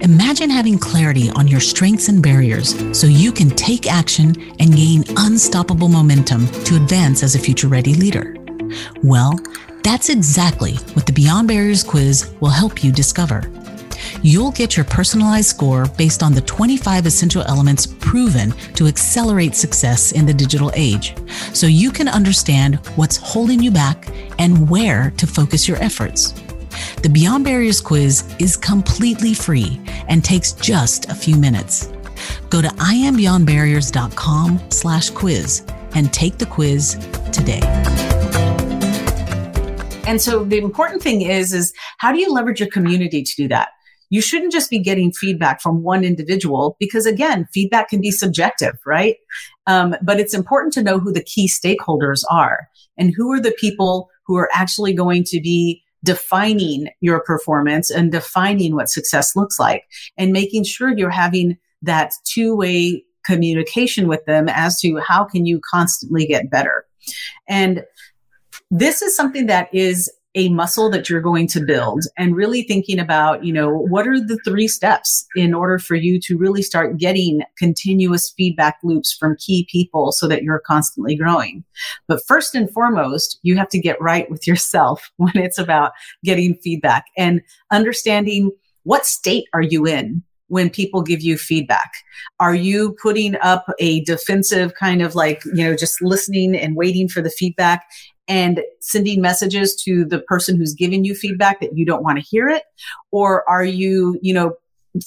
Imagine 0.00 0.48
having 0.48 0.78
clarity 0.78 1.28
on 1.30 1.48
your 1.48 1.60
strengths 1.60 2.08
and 2.08 2.22
barriers 2.22 2.74
so 2.96 3.08
you 3.08 3.32
can 3.32 3.50
take 3.50 3.90
action 3.90 4.34
and 4.60 4.74
gain 4.74 5.04
unstoppable 5.16 5.88
momentum 5.88 6.46
to 6.64 6.76
advance 6.76 7.22
as 7.22 7.34
a 7.34 7.38
future 7.38 7.68
ready 7.68 7.94
leader. 7.94 8.36
Well, 9.02 9.40
that's 9.82 10.08
exactly 10.08 10.74
what 10.94 11.06
the 11.06 11.12
Beyond 11.12 11.48
Barriers 11.48 11.82
quiz 11.82 12.32
will 12.40 12.50
help 12.50 12.84
you 12.84 12.92
discover. 12.92 13.50
You'll 14.24 14.52
get 14.52 14.76
your 14.76 14.84
personalized 14.84 15.48
score 15.48 15.86
based 15.98 16.22
on 16.22 16.32
the 16.32 16.42
25 16.42 17.06
essential 17.06 17.42
elements 17.42 17.86
proven 17.86 18.52
to 18.74 18.86
accelerate 18.86 19.56
success 19.56 20.12
in 20.12 20.26
the 20.26 20.32
digital 20.32 20.70
age, 20.74 21.16
so 21.52 21.66
you 21.66 21.90
can 21.90 22.06
understand 22.06 22.76
what's 22.94 23.16
holding 23.16 23.60
you 23.60 23.72
back 23.72 24.08
and 24.38 24.70
where 24.70 25.10
to 25.16 25.26
focus 25.26 25.66
your 25.66 25.76
efforts. 25.82 26.34
The 27.02 27.08
Beyond 27.08 27.44
Barriers 27.44 27.80
quiz 27.80 28.32
is 28.38 28.56
completely 28.56 29.34
free 29.34 29.80
and 30.08 30.24
takes 30.24 30.52
just 30.52 31.10
a 31.10 31.14
few 31.14 31.36
minutes. 31.36 31.92
Go 32.48 32.62
to 32.62 32.68
iambeyondbarriers.com 32.68 34.70
slash 34.70 35.10
quiz 35.10 35.64
and 35.96 36.12
take 36.12 36.38
the 36.38 36.46
quiz 36.46 36.94
today. 37.32 37.60
And 40.06 40.20
so 40.20 40.44
the 40.44 40.58
important 40.58 41.02
thing 41.02 41.22
is, 41.22 41.52
is 41.52 41.72
how 41.98 42.12
do 42.12 42.18
you 42.18 42.32
leverage 42.32 42.60
your 42.60 42.70
community 42.70 43.24
to 43.24 43.36
do 43.36 43.48
that? 43.48 43.70
You 44.12 44.20
shouldn't 44.20 44.52
just 44.52 44.68
be 44.68 44.78
getting 44.78 45.10
feedback 45.10 45.62
from 45.62 45.82
one 45.82 46.04
individual 46.04 46.76
because 46.78 47.06
again, 47.06 47.48
feedback 47.54 47.88
can 47.88 48.02
be 48.02 48.10
subjective, 48.10 48.74
right? 48.84 49.16
Um, 49.66 49.96
but 50.02 50.20
it's 50.20 50.34
important 50.34 50.74
to 50.74 50.82
know 50.82 50.98
who 50.98 51.14
the 51.14 51.24
key 51.24 51.48
stakeholders 51.48 52.22
are 52.30 52.68
and 52.98 53.14
who 53.16 53.32
are 53.32 53.40
the 53.40 53.56
people 53.58 54.10
who 54.26 54.36
are 54.36 54.50
actually 54.52 54.92
going 54.92 55.24
to 55.28 55.40
be 55.40 55.82
defining 56.04 56.88
your 57.00 57.20
performance 57.20 57.90
and 57.90 58.12
defining 58.12 58.74
what 58.74 58.90
success 58.90 59.34
looks 59.34 59.58
like 59.58 59.84
and 60.18 60.30
making 60.30 60.64
sure 60.64 60.94
you're 60.94 61.08
having 61.08 61.56
that 61.80 62.12
two 62.24 62.54
way 62.54 63.02
communication 63.24 64.08
with 64.08 64.22
them 64.26 64.46
as 64.46 64.78
to 64.80 64.98
how 64.98 65.24
can 65.24 65.46
you 65.46 65.58
constantly 65.70 66.26
get 66.26 66.50
better. 66.50 66.84
And 67.48 67.82
this 68.70 69.00
is 69.00 69.16
something 69.16 69.46
that 69.46 69.74
is 69.74 70.12
a 70.34 70.48
muscle 70.48 70.88
that 70.90 71.10
you're 71.10 71.20
going 71.20 71.46
to 71.46 71.60
build 71.60 72.04
and 72.16 72.34
really 72.34 72.62
thinking 72.62 72.98
about, 72.98 73.44
you 73.44 73.52
know, 73.52 73.70
what 73.70 74.08
are 74.08 74.18
the 74.18 74.38
three 74.44 74.66
steps 74.66 75.26
in 75.36 75.52
order 75.52 75.78
for 75.78 75.94
you 75.94 76.18
to 76.20 76.38
really 76.38 76.62
start 76.62 76.96
getting 76.96 77.42
continuous 77.58 78.30
feedback 78.30 78.78
loops 78.82 79.12
from 79.12 79.36
key 79.36 79.66
people 79.70 80.10
so 80.10 80.26
that 80.26 80.42
you're 80.42 80.62
constantly 80.66 81.14
growing. 81.14 81.64
But 82.08 82.22
first 82.26 82.54
and 82.54 82.70
foremost, 82.70 83.38
you 83.42 83.56
have 83.56 83.68
to 83.70 83.78
get 83.78 84.00
right 84.00 84.30
with 84.30 84.46
yourself 84.46 85.10
when 85.16 85.36
it's 85.36 85.58
about 85.58 85.92
getting 86.24 86.54
feedback 86.56 87.04
and 87.16 87.42
understanding 87.70 88.50
what 88.84 89.06
state 89.06 89.44
are 89.52 89.62
you 89.62 89.86
in? 89.86 90.22
When 90.52 90.68
people 90.68 91.00
give 91.00 91.22
you 91.22 91.38
feedback? 91.38 91.90
Are 92.38 92.54
you 92.54 92.94
putting 93.00 93.36
up 93.36 93.64
a 93.78 94.04
defensive 94.04 94.74
kind 94.74 95.00
of 95.00 95.14
like, 95.14 95.42
you 95.46 95.64
know, 95.64 95.74
just 95.74 96.02
listening 96.02 96.54
and 96.54 96.76
waiting 96.76 97.08
for 97.08 97.22
the 97.22 97.30
feedback 97.30 97.86
and 98.28 98.60
sending 98.78 99.22
messages 99.22 99.74
to 99.84 100.04
the 100.04 100.18
person 100.18 100.58
who's 100.58 100.74
giving 100.74 101.06
you 101.06 101.14
feedback 101.14 101.60
that 101.60 101.74
you 101.74 101.86
don't 101.86 102.02
want 102.02 102.18
to 102.18 102.24
hear 102.24 102.48
it? 102.48 102.64
Or 103.12 103.48
are 103.48 103.64
you, 103.64 104.18
you 104.20 104.34
know, 104.34 104.52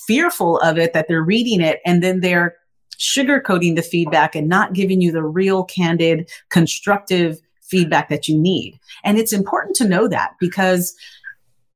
fearful 0.07 0.57
of 0.61 0.79
it 0.79 0.93
that 0.93 1.07
they're 1.07 1.21
reading 1.21 1.61
it 1.61 1.79
and 1.85 2.01
then 2.01 2.21
they're 2.21 2.55
sugarcoating 2.97 3.75
the 3.75 3.83
feedback 3.83 4.35
and 4.35 4.49
not 4.49 4.73
giving 4.73 4.99
you 4.99 5.11
the 5.11 5.21
real 5.21 5.63
candid, 5.63 6.27
constructive 6.49 7.39
feedback 7.61 8.09
that 8.09 8.27
you 8.27 8.35
need? 8.35 8.79
And 9.03 9.19
it's 9.19 9.31
important 9.31 9.75
to 9.75 9.87
know 9.87 10.07
that 10.07 10.31
because 10.39 10.95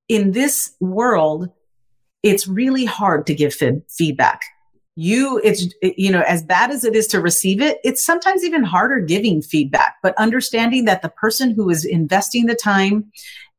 in 0.08 0.32
this 0.32 0.74
world, 0.80 1.52
it's 2.24 2.48
really 2.48 2.86
hard 2.86 3.26
to 3.28 3.34
give 3.34 3.54
feedback. 3.54 4.42
You 4.96 5.40
it's 5.44 5.74
you 5.82 6.12
know 6.12 6.22
as 6.22 6.44
bad 6.44 6.72
as 6.72 6.84
it 6.84 6.94
is 6.94 7.08
to 7.08 7.22
receive 7.22 7.62
it 7.62 7.78
it's 7.86 8.06
sometimes 8.06 8.44
even 8.44 8.64
harder 8.64 9.00
giving 9.00 9.42
feedback 9.42 9.96
but 10.04 10.14
understanding 10.18 10.84
that 10.86 11.02
the 11.02 11.08
person 11.08 11.52
who 11.52 11.70
is 11.70 11.86
investing 11.86 12.48
the 12.48 12.56
time 12.56 13.10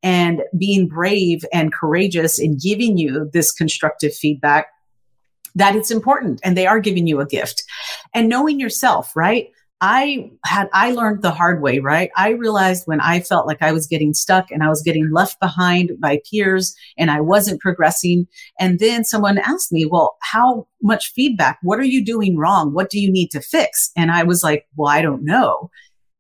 and 0.03 0.43
being 0.59 0.87
brave 0.87 1.45
and 1.51 1.73
courageous 1.73 2.39
in 2.39 2.59
giving 2.59 2.99
you 2.99 3.31
this 3.33 3.53
constructive 3.53 4.15
feedback 4.15 4.67
that 5.55 5.75
it's 5.75 5.91
important 5.91 6.41
and 6.45 6.57
they 6.57 6.67
are 6.67 6.81
giving 6.81 7.07
you 7.07 7.21
a 7.21 7.27
gift. 7.27 7.65
And 8.15 8.29
knowing 8.29 8.61
yourself 8.61 9.15
right 9.17 9.51
I 9.81 10.31
had, 10.45 10.69
I 10.75 10.93
learned 10.93 11.23
the 11.23 11.31
hard 11.31 11.63
way, 11.63 11.79
right? 11.79 12.11
I 12.17 12.31
realized 12.31 12.83
when 12.87 13.01
I 13.01 13.21
felt 13.21 13.47
like 13.47 13.63
I 13.63 13.73
was 13.73 13.87
getting 13.87 14.13
stuck 14.13 14.51
and 14.51 14.63
I 14.63 14.69
was 14.69 14.83
getting 14.83 15.11
left 15.11 15.41
behind 15.41 15.93
by 15.99 16.21
peers 16.31 16.75
and 16.99 17.11
I 17.11 17.21
wasn't 17.21 17.63
progressing. 17.63 18.27
And 18.59 18.79
then 18.79 19.05
someone 19.05 19.39
asked 19.39 19.73
me, 19.73 19.87
well, 19.87 20.17
how 20.21 20.67
much 20.83 21.13
feedback? 21.15 21.59
What 21.63 21.79
are 21.79 21.85
you 21.85 22.05
doing 22.05 22.37
wrong? 22.37 22.75
What 22.75 22.91
do 22.91 23.01
you 23.01 23.11
need 23.11 23.31
to 23.31 23.41
fix? 23.41 23.91
And 23.97 24.11
I 24.11 24.23
was 24.23 24.43
like, 24.43 24.67
well, 24.77 24.93
I 24.93 25.01
don't 25.01 25.25
know. 25.25 25.71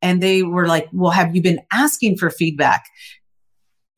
And 0.01 0.23
they 0.23 0.43
were 0.43 0.67
like, 0.67 0.89
well, 0.93 1.11
have 1.11 1.37
you 1.37 1.43
been 1.43 1.61
asking 1.71 2.17
for 2.17 2.31
feedback? 2.31 2.87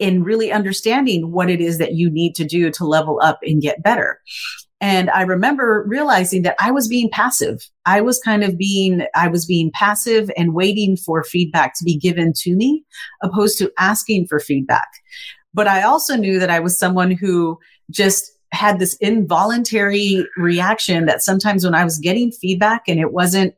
In 0.00 0.24
really 0.24 0.50
understanding 0.50 1.30
what 1.30 1.48
it 1.48 1.60
is 1.60 1.78
that 1.78 1.92
you 1.92 2.10
need 2.10 2.34
to 2.34 2.44
do 2.44 2.72
to 2.72 2.84
level 2.84 3.20
up 3.22 3.38
and 3.42 3.62
get 3.62 3.84
better. 3.84 4.18
And 4.82 5.10
I 5.10 5.22
remember 5.22 5.84
realizing 5.86 6.42
that 6.42 6.56
I 6.58 6.72
was 6.72 6.88
being 6.88 7.08
passive. 7.08 7.60
I 7.86 8.00
was 8.00 8.18
kind 8.18 8.42
of 8.42 8.58
being, 8.58 9.06
I 9.14 9.28
was 9.28 9.46
being 9.46 9.70
passive 9.72 10.28
and 10.36 10.54
waiting 10.54 10.96
for 10.96 11.22
feedback 11.22 11.74
to 11.78 11.84
be 11.84 11.96
given 11.96 12.32
to 12.38 12.56
me 12.56 12.84
opposed 13.22 13.58
to 13.58 13.70
asking 13.78 14.26
for 14.26 14.40
feedback. 14.40 14.88
But 15.54 15.68
I 15.68 15.82
also 15.82 16.16
knew 16.16 16.40
that 16.40 16.50
I 16.50 16.58
was 16.58 16.76
someone 16.76 17.12
who 17.12 17.60
just 17.92 18.32
had 18.50 18.80
this 18.80 18.96
involuntary 18.96 20.26
reaction 20.36 21.06
that 21.06 21.22
sometimes 21.22 21.64
when 21.64 21.76
I 21.76 21.84
was 21.84 22.00
getting 22.00 22.32
feedback 22.32 22.82
and 22.88 22.98
it 22.98 23.12
wasn't 23.12 23.54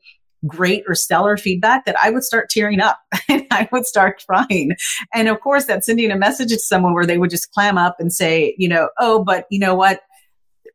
great 0.46 0.84
or 0.86 0.94
stellar 0.94 1.38
feedback 1.38 1.86
that 1.86 1.96
I 1.98 2.10
would 2.10 2.22
start 2.22 2.50
tearing 2.50 2.80
up 2.80 2.98
and 3.30 3.46
I 3.50 3.66
would 3.72 3.86
start 3.86 4.22
crying. 4.26 4.72
And 5.14 5.28
of 5.28 5.40
course, 5.40 5.64
that's 5.64 5.86
sending 5.86 6.10
a 6.10 6.18
message 6.18 6.50
to 6.50 6.58
someone 6.58 6.92
where 6.92 7.06
they 7.06 7.16
would 7.16 7.30
just 7.30 7.50
clam 7.52 7.78
up 7.78 7.96
and 7.98 8.12
say, 8.12 8.54
you 8.58 8.68
know, 8.68 8.90
oh, 9.00 9.24
but 9.24 9.46
you 9.50 9.58
know 9.58 9.74
what? 9.74 10.00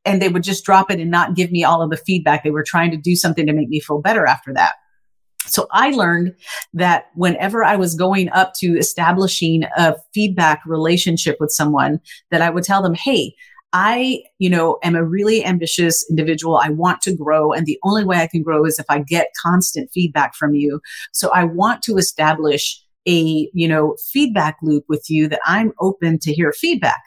And 0.05 0.21
they 0.21 0.29
would 0.29 0.43
just 0.43 0.63
drop 0.63 0.89
it 0.91 0.99
and 0.99 1.11
not 1.11 1.35
give 1.35 1.51
me 1.51 1.63
all 1.63 1.81
of 1.81 1.89
the 1.89 1.97
feedback. 1.97 2.43
They 2.43 2.51
were 2.51 2.63
trying 2.63 2.91
to 2.91 2.97
do 2.97 3.15
something 3.15 3.45
to 3.45 3.53
make 3.53 3.69
me 3.69 3.79
feel 3.79 4.01
better 4.01 4.25
after 4.25 4.53
that. 4.53 4.73
So 5.45 5.67
I 5.71 5.91
learned 5.91 6.35
that 6.73 7.05
whenever 7.15 7.63
I 7.63 7.75
was 7.75 7.95
going 7.95 8.29
up 8.29 8.53
to 8.55 8.77
establishing 8.77 9.63
a 9.75 9.95
feedback 10.13 10.61
relationship 10.65 11.37
with 11.39 11.51
someone, 11.51 11.99
that 12.31 12.41
I 12.41 12.49
would 12.49 12.63
tell 12.63 12.83
them, 12.83 12.93
Hey, 12.93 13.33
I, 13.71 14.23
you 14.39 14.49
know, 14.49 14.79
am 14.83 14.95
a 14.95 15.03
really 15.03 15.45
ambitious 15.45 16.05
individual. 16.09 16.57
I 16.57 16.69
want 16.69 17.01
to 17.01 17.15
grow. 17.15 17.51
And 17.51 17.65
the 17.65 17.79
only 17.83 18.03
way 18.03 18.17
I 18.17 18.27
can 18.27 18.41
grow 18.41 18.65
is 18.65 18.79
if 18.79 18.85
I 18.89 18.99
get 18.99 19.27
constant 19.41 19.91
feedback 19.93 20.33
from 20.35 20.53
you. 20.53 20.81
So 21.13 21.29
I 21.29 21.43
want 21.43 21.83
to 21.83 21.97
establish 21.97 22.81
a, 23.07 23.49
you 23.53 23.67
know, 23.67 23.95
feedback 24.11 24.57
loop 24.61 24.85
with 24.89 25.09
you 25.09 25.27
that 25.29 25.41
I'm 25.45 25.73
open 25.79 26.19
to 26.19 26.33
hear 26.33 26.51
feedback 26.51 27.01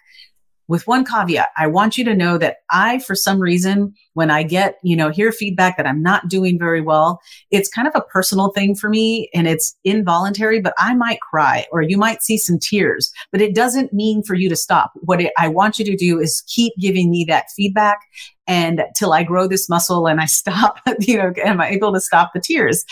with 0.69 0.87
one 0.87 1.05
caveat. 1.05 1.49
I 1.57 1.67
want 1.67 1.99
you 1.99 2.05
to 2.05 2.15
know 2.15 2.39
that 2.39 2.59
I, 2.71 2.99
for 3.01 3.15
some 3.15 3.41
reason, 3.41 3.95
when 4.15 4.31
I 4.31 4.43
get, 4.43 4.77
you 4.83 4.97
know, 4.97 5.11
hear 5.11 5.33
feedback 5.33 5.77
that 5.77 5.87
I'm 5.87 6.03
not 6.03 6.29
doing 6.29 6.59
very 6.59 6.81
well, 6.81 7.21
it's 7.51 7.69
kind 7.69 7.89
of 7.89 7.95
a 7.95 8.03
personal 8.03 8.51
thing 8.51 8.75
for 8.75 8.89
me 8.89 9.29
and 9.35 9.47
it's 9.47 9.77
involuntary, 9.85 10.61
but 10.61 10.75
I 10.79 10.95
might 10.95 11.21
cry 11.21 11.67
or 11.73 11.83
you 11.83 11.97
might 11.97 12.23
see 12.23 12.39
some 12.39 12.59
tears, 12.59 13.11
but 13.31 13.41
it 13.41 13.55
doesn't 13.55 13.93
mean 13.93 14.23
for 14.23 14.35
you 14.35 14.49
to 14.49 14.57
stop. 14.57 14.93
What 14.97 15.21
it, 15.21 15.33
I 15.39 15.49
want 15.49 15.79
you 15.79 15.85
to 15.85 15.97
do 15.97 16.21
is 16.21 16.43
keep 16.47 16.73
giving 16.79 17.11
me 17.11 17.25
that 17.29 17.47
feedback 17.55 17.99
and 18.47 18.83
till 18.97 19.13
I 19.13 19.23
grow 19.23 19.47
this 19.47 19.69
muscle 19.69 20.07
and 20.07 20.21
I 20.21 20.27
stop, 20.27 20.79
you 21.01 21.17
know, 21.17 21.33
am 21.45 21.61
I 21.61 21.71
able 21.71 21.93
to 21.93 22.01
stop 22.01 22.33
the 22.35 22.41
tears? 22.41 22.85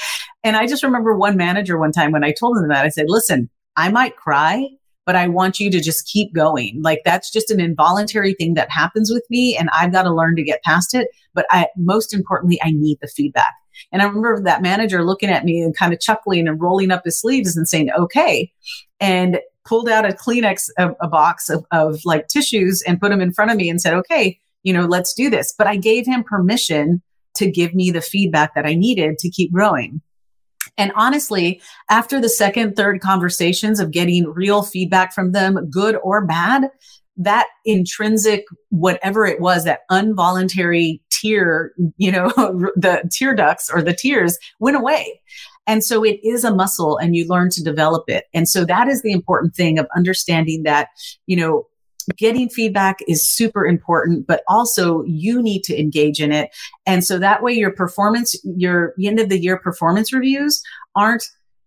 And 0.45 0.57
I 0.57 0.67
just 0.67 0.83
remember 0.83 1.17
one 1.17 1.37
manager 1.37 1.79
one 1.79 1.93
time 1.93 2.13
when 2.13 2.25
I 2.25 2.33
told 2.33 2.59
him 2.59 2.69
that, 2.69 2.85
I 2.85 2.89
said, 2.89 3.07
listen, 3.09 3.51
I 3.77 3.91
might 3.91 4.17
cry, 4.17 4.69
but 5.07 5.17
I 5.17 5.29
want 5.29 5.59
you 5.59 5.71
to 5.71 5.81
just 5.81 6.07
keep 6.07 6.35
going. 6.35 6.81
Like 6.83 7.01
that's 7.05 7.31
just 7.31 7.51
an 7.51 7.61
involuntary 7.61 8.35
thing 8.35 8.55
that 8.55 8.71
happens 8.71 9.11
with 9.13 9.25
me 9.31 9.57
and 9.57 9.69
I've 9.73 9.93
got 9.93 10.03
to 10.03 10.15
learn 10.15 10.37
to 10.37 10.43
get 10.43 10.63
past 10.63 10.95
it. 10.95 11.09
But 11.35 11.47
I, 11.51 11.69
most 11.77 12.15
importantly, 12.15 12.61
I 12.63 12.71
need 12.71 12.99
the 13.01 13.09
feedback. 13.09 13.55
And 13.93 14.03
I 14.03 14.05
remember 14.05 14.43
that 14.43 14.63
manager 14.63 15.05
looking 15.05 15.31
at 15.31 15.45
me 15.45 15.61
and 15.61 15.77
kind 15.77 15.93
of 15.93 16.01
chuckling 16.01 16.47
and 16.47 16.61
rolling 16.61 16.91
up 16.91 17.05
his 17.05 17.21
sleeves 17.21 17.57
and 17.57 17.69
saying, 17.69 17.91
okay. 17.99 18.53
And 19.01 19.41
pulled 19.65 19.89
out 19.89 20.05
a 20.05 20.13
Kleenex, 20.13 20.69
a, 20.79 20.91
a 21.01 21.09
box 21.09 21.49
of, 21.49 21.65
of 21.71 22.01
like 22.05 22.29
tissues 22.29 22.83
and 22.87 23.01
put 23.01 23.11
them 23.11 23.21
in 23.21 23.33
front 23.33 23.51
of 23.51 23.57
me 23.57 23.69
and 23.69 23.81
said, 23.81 23.95
okay, 23.95 24.39
you 24.63 24.73
know, 24.73 24.85
let's 24.85 25.15
do 25.15 25.31
this. 25.31 25.55
But 25.57 25.67
I 25.67 25.77
gave 25.77 26.07
him 26.07 26.25
permission 26.25 27.03
to 27.37 27.51
give 27.51 27.75
me 27.75 27.91
the 27.91 28.01
feedback 28.01 28.55
that 28.55 28.67
I 28.67 28.75
needed 28.75 29.19
to 29.19 29.31
keep 29.31 29.53
growing. 29.53 30.01
And 30.77 30.93
honestly, 30.95 31.61
after 31.89 32.21
the 32.21 32.29
second, 32.29 32.77
third 32.77 33.01
conversations 33.01 33.81
of 33.81 33.91
getting 33.91 34.27
real 34.27 34.63
feedback 34.63 35.15
from 35.15 35.33
them, 35.33 35.69
good 35.71 35.97
or 36.03 36.25
bad, 36.27 36.71
that 37.17 37.49
intrinsic, 37.65 38.45
whatever 38.71 39.27
it 39.27 39.41
was, 39.41 39.65
that 39.65 39.81
involuntary 39.91 41.03
tear, 41.11 41.73
you 41.97 42.11
know, 42.11 42.29
the 42.77 43.09
tear 43.13 43.35
ducts 43.35 43.71
or 43.73 43.83
the 43.83 43.95
tears 43.95 44.39
went 44.59 44.77
away. 44.77 45.21
And 45.67 45.85
so 45.85 46.03
it 46.03 46.19
is 46.25 46.43
a 46.43 46.55
muscle 46.55 46.97
and 46.97 47.15
you 47.15 47.29
learn 47.29 47.51
to 47.51 47.63
develop 47.63 48.05
it. 48.09 48.25
And 48.35 48.49
so 48.49 48.65
that 48.65 48.89
is 48.89 49.03
the 49.03 49.13
important 49.13 49.55
thing 49.55 49.79
of 49.79 49.87
understanding 49.95 50.63
that, 50.65 50.89
you 51.27 51.37
know, 51.37 51.67
getting 52.17 52.49
feedback 52.49 52.99
is 53.09 53.29
super 53.29 53.65
important, 53.65 54.27
but 54.27 54.43
also 54.49 55.03
you 55.05 55.43
need 55.43 55.63
to 55.65 55.79
engage 55.79 56.21
in 56.21 56.33
it. 56.33 56.51
And 56.87 57.05
so 57.05 57.19
that 57.19 57.43
way 57.43 57.53
your 57.53 57.73
performance, 57.73 58.35
your 58.45 58.95
end 59.03 59.21
of 59.21 59.29
the 59.29 59.39
year 59.39 59.59
performance 59.59 60.13
reviews 60.13 60.63
aren't 60.97 61.25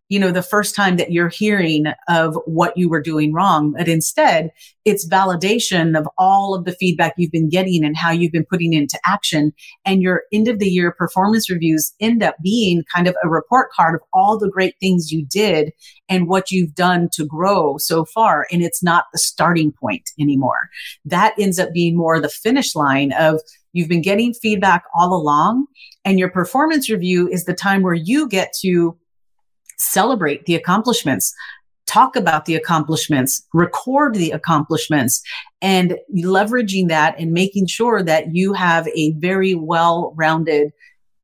you 0.09 0.19
know, 0.19 0.31
the 0.31 0.43
first 0.43 0.75
time 0.75 0.97
that 0.97 1.11
you're 1.11 1.29
hearing 1.29 1.85
of 2.07 2.37
what 2.45 2.77
you 2.77 2.89
were 2.89 3.01
doing 3.01 3.33
wrong, 3.33 3.73
but 3.77 3.87
instead 3.87 4.51
it's 4.85 5.07
validation 5.07 5.97
of 5.97 6.07
all 6.17 6.53
of 6.53 6.65
the 6.65 6.73
feedback 6.73 7.13
you've 7.17 7.31
been 7.31 7.49
getting 7.49 7.85
and 7.85 7.95
how 7.95 8.11
you've 8.11 8.31
been 8.31 8.45
putting 8.45 8.73
into 8.73 8.99
action. 9.05 9.53
And 9.85 10.01
your 10.01 10.23
end 10.33 10.47
of 10.47 10.59
the 10.59 10.67
year 10.67 10.91
performance 10.91 11.49
reviews 11.49 11.93
end 11.99 12.21
up 12.21 12.35
being 12.43 12.83
kind 12.93 13.07
of 13.07 13.15
a 13.23 13.29
report 13.29 13.71
card 13.71 13.95
of 13.95 14.01
all 14.13 14.37
the 14.37 14.49
great 14.49 14.75
things 14.79 15.11
you 15.11 15.25
did 15.25 15.71
and 16.09 16.27
what 16.27 16.51
you've 16.51 16.75
done 16.75 17.09
to 17.13 17.25
grow 17.25 17.77
so 17.77 18.03
far. 18.03 18.45
And 18.51 18.61
it's 18.61 18.83
not 18.83 19.05
the 19.13 19.19
starting 19.19 19.71
point 19.71 20.11
anymore. 20.19 20.69
That 21.05 21.33
ends 21.39 21.59
up 21.59 21.71
being 21.73 21.95
more 21.95 22.19
the 22.19 22.29
finish 22.29 22.75
line 22.75 23.13
of 23.13 23.39
you've 23.71 23.89
been 23.89 24.01
getting 24.01 24.33
feedback 24.33 24.83
all 24.95 25.13
along 25.13 25.65
and 26.05 26.19
your 26.19 26.29
performance 26.29 26.89
review 26.89 27.27
is 27.29 27.45
the 27.45 27.53
time 27.53 27.81
where 27.81 27.93
you 27.93 28.27
get 28.27 28.51
to 28.61 28.97
celebrate 29.83 30.45
the 30.45 30.55
accomplishments, 30.55 31.33
talk 31.85 32.15
about 32.15 32.45
the 32.45 32.55
accomplishments, 32.55 33.45
record 33.53 34.15
the 34.15 34.31
accomplishments, 34.31 35.21
and 35.61 35.97
leveraging 36.15 36.87
that 36.87 37.15
and 37.19 37.31
making 37.31 37.67
sure 37.67 38.01
that 38.03 38.33
you 38.33 38.53
have 38.53 38.87
a 38.89 39.11
very 39.13 39.53
well 39.53 40.13
rounded 40.15 40.71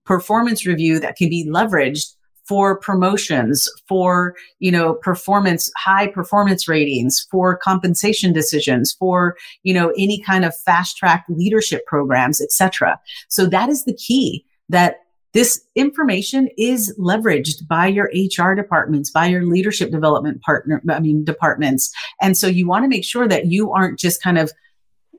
performance 0.05 0.65
review 0.65 0.99
that 0.99 1.15
can 1.15 1.29
be 1.29 1.47
leveraged 1.47 2.15
for 2.49 2.79
promotions 2.79 3.69
for 3.87 4.33
you 4.57 4.71
know 4.71 4.95
performance 4.95 5.71
high 5.77 6.07
performance 6.07 6.67
ratings 6.67 7.27
for 7.29 7.55
compensation 7.55 8.33
decisions 8.33 8.91
for 8.97 9.37
you 9.61 9.71
know 9.71 9.93
any 9.99 10.19
kind 10.19 10.43
of 10.43 10.57
fast 10.65 10.97
track 10.97 11.23
leadership 11.29 11.85
programs 11.85 12.41
etc 12.41 12.99
so 13.27 13.45
that 13.45 13.69
is 13.69 13.85
the 13.85 13.93
key 13.93 14.43
that 14.67 14.95
this 15.33 15.61
information 15.75 16.49
is 16.57 16.95
leveraged 16.99 17.67
by 17.67 17.87
your 17.87 18.09
HR 18.13 18.53
departments, 18.53 19.11
by 19.11 19.27
your 19.27 19.45
leadership 19.45 19.91
development 19.91 20.41
partner, 20.41 20.81
I 20.89 20.99
mean, 20.99 21.23
departments. 21.23 21.91
And 22.21 22.37
so 22.37 22.47
you 22.47 22.67
want 22.67 22.83
to 22.83 22.89
make 22.89 23.05
sure 23.05 23.27
that 23.27 23.47
you 23.47 23.71
aren't 23.71 23.99
just 23.99 24.23
kind 24.23 24.37
of 24.37 24.51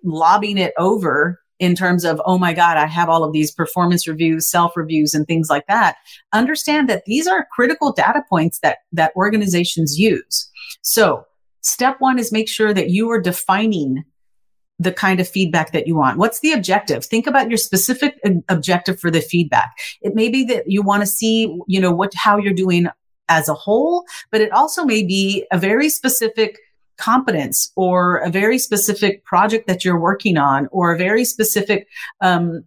lobbing 0.02 0.58
it 0.58 0.72
over 0.78 1.40
in 1.60 1.76
terms 1.76 2.04
of, 2.04 2.20
oh 2.24 2.38
my 2.38 2.54
God, 2.54 2.78
I 2.78 2.86
have 2.86 3.08
all 3.08 3.22
of 3.22 3.32
these 3.32 3.52
performance 3.52 4.08
reviews, 4.08 4.50
self 4.50 4.76
reviews 4.76 5.14
and 5.14 5.26
things 5.26 5.48
like 5.50 5.66
that. 5.68 5.96
Understand 6.32 6.88
that 6.88 7.04
these 7.04 7.26
are 7.26 7.46
critical 7.52 7.92
data 7.92 8.22
points 8.28 8.58
that, 8.60 8.78
that 8.92 9.12
organizations 9.14 9.98
use. 9.98 10.50
So 10.82 11.24
step 11.60 11.96
one 12.00 12.18
is 12.18 12.32
make 12.32 12.48
sure 12.48 12.72
that 12.72 12.90
you 12.90 13.10
are 13.10 13.20
defining 13.20 14.04
the 14.80 14.90
kind 14.90 15.20
of 15.20 15.28
feedback 15.28 15.72
that 15.72 15.86
you 15.86 15.94
want. 15.94 16.16
What's 16.16 16.40
the 16.40 16.52
objective? 16.52 17.04
Think 17.04 17.26
about 17.26 17.50
your 17.50 17.58
specific 17.58 18.18
uh, 18.24 18.30
objective 18.48 18.98
for 18.98 19.10
the 19.10 19.20
feedback. 19.20 19.76
It 20.00 20.14
may 20.14 20.30
be 20.30 20.42
that 20.44 20.70
you 20.70 20.80
want 20.82 21.02
to 21.02 21.06
see, 21.06 21.54
you 21.68 21.80
know, 21.80 21.92
what, 21.92 22.12
how 22.14 22.38
you're 22.38 22.54
doing 22.54 22.88
as 23.28 23.48
a 23.48 23.54
whole, 23.54 24.04
but 24.32 24.40
it 24.40 24.50
also 24.52 24.84
may 24.84 25.04
be 25.04 25.46
a 25.52 25.58
very 25.58 25.90
specific 25.90 26.58
competence 26.96 27.70
or 27.76 28.16
a 28.16 28.30
very 28.30 28.58
specific 28.58 29.22
project 29.24 29.66
that 29.66 29.84
you're 29.84 30.00
working 30.00 30.38
on 30.38 30.66
or 30.72 30.92
a 30.92 30.98
very 30.98 31.24
specific, 31.24 31.86
um, 32.22 32.64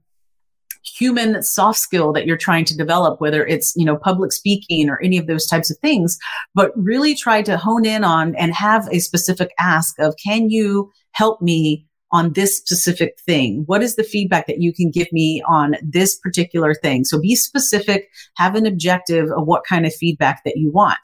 human 0.85 1.41
soft 1.41 1.79
skill 1.79 2.11
that 2.11 2.27
you're 2.27 2.37
trying 2.37 2.65
to 2.65 2.77
develop, 2.77 3.21
whether 3.21 3.45
it's, 3.45 3.73
you 3.75 3.85
know, 3.85 3.95
public 3.95 4.31
speaking 4.31 4.89
or 4.89 5.01
any 5.01 5.17
of 5.17 5.27
those 5.27 5.45
types 5.47 5.71
of 5.71 5.77
things, 5.79 6.19
but 6.53 6.71
really 6.75 7.15
try 7.15 7.41
to 7.41 7.57
hone 7.57 7.85
in 7.85 8.03
on 8.03 8.35
and 8.35 8.53
have 8.53 8.87
a 8.91 8.99
specific 8.99 9.51
ask 9.59 9.97
of, 9.99 10.13
can 10.23 10.49
you 10.49 10.91
help 11.13 11.41
me 11.41 11.87
on 12.13 12.31
this 12.33 12.57
specific 12.57 13.19
thing? 13.19 13.63
What 13.65 13.83
is 13.83 13.95
the 13.95 14.03
feedback 14.03 14.47
that 14.47 14.61
you 14.61 14.71
can 14.71 14.91
give 14.91 15.11
me 15.11 15.43
on 15.47 15.75
this 15.81 16.17
particular 16.17 16.73
thing? 16.75 17.03
So 17.03 17.19
be 17.19 17.35
specific, 17.35 18.07
have 18.37 18.55
an 18.55 18.65
objective 18.65 19.29
of 19.31 19.45
what 19.45 19.65
kind 19.67 19.85
of 19.85 19.93
feedback 19.93 20.43
that 20.45 20.55
you 20.55 20.71
want. 20.71 20.99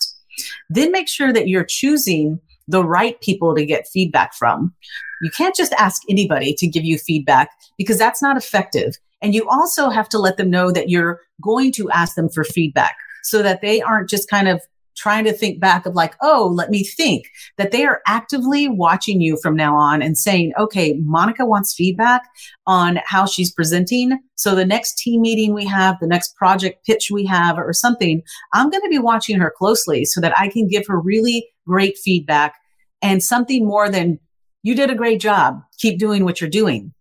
Then 0.70 0.92
make 0.92 1.10
sure 1.10 1.34
that 1.34 1.48
you're 1.48 1.66
choosing 1.66 2.40
the 2.68 2.86
right 2.86 3.20
people 3.22 3.56
to 3.56 3.66
get 3.66 3.88
feedback 3.92 4.34
from. 4.36 4.74
You 5.22 5.32
can't 5.32 5.56
just 5.56 5.74
ask 5.74 6.04
anybody 6.08 6.54
to 6.54 6.68
give 6.68 6.86
you 6.86 6.98
feedback 6.98 7.50
because 7.78 7.98
that's 7.98 8.22
not 8.22 8.38
effective. 8.38 8.96
And 9.22 9.34
you 9.34 9.50
also 9.50 9.90
have 9.90 10.08
to 10.10 10.20
let 10.20 10.38
them 10.38 10.50
know 10.50 10.72
that 10.72 10.90
you're 10.90 11.20
going 11.42 11.72
to 11.74 11.90
ask 11.90 12.16
them 12.16 12.30
for 12.30 12.44
feedback 12.44 12.96
so 13.24 13.42
that 13.42 13.62
they 13.62 13.82
aren't 13.82 14.10
just 14.10 14.30
kind 14.30 14.48
of 14.48 14.62
trying 15.00 15.24
to 15.24 15.34
think 15.34 15.60
back 15.60 15.86
of 15.86 15.96
like, 15.96 16.16
oh, 16.22 16.52
let 16.54 16.70
me 16.70 16.84
think 16.84 17.26
that 17.58 17.72
they 17.72 17.86
are 17.86 18.02
actively 18.06 18.68
watching 18.68 19.22
you 19.22 19.38
from 19.42 19.56
now 19.56 19.76
on 19.76 20.02
and 20.02 20.18
saying, 20.18 20.52
okay, 20.60 21.00
Monica 21.04 21.46
wants 21.46 21.74
feedback 21.74 22.24
on 22.68 23.00
how 23.06 23.26
she's 23.26 23.52
presenting. 23.52 24.20
So 24.36 24.54
the 24.54 24.66
next 24.66 24.98
team 24.98 25.22
meeting 25.22 25.54
we 25.54 25.66
have, 25.66 25.98
the 26.00 26.08
next 26.08 26.36
project 26.36 26.86
pitch 26.86 27.10
we 27.12 27.26
have 27.26 27.58
or 27.58 27.74
something, 27.74 28.22
I'm 28.54 28.70
going 28.70 28.84
to 28.84 28.90
be 28.90 29.00
watching 29.00 29.40
her 29.40 29.54
closely 29.58 30.06
so 30.06 30.22
that 30.22 30.38
I 30.38 30.50
can 30.50 30.68
give 30.68 30.86
her 30.88 31.00
really 31.00 31.48
great 31.66 31.98
feedback 31.98 32.56
and 33.02 33.24
something 33.24 33.66
more 33.66 33.90
than 33.90 34.20
you 34.64 34.76
did 34.76 34.90
a 34.90 34.96
great 34.96 35.22
job. 35.22 35.62
Keep 35.78 36.00
doing 36.00 36.26
what 36.26 36.42
you're 36.42 36.50
doing. 36.50 36.94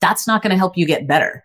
That's 0.00 0.26
not 0.26 0.42
going 0.42 0.50
to 0.50 0.58
help 0.58 0.76
you 0.76 0.86
get 0.86 1.06
better 1.08 1.42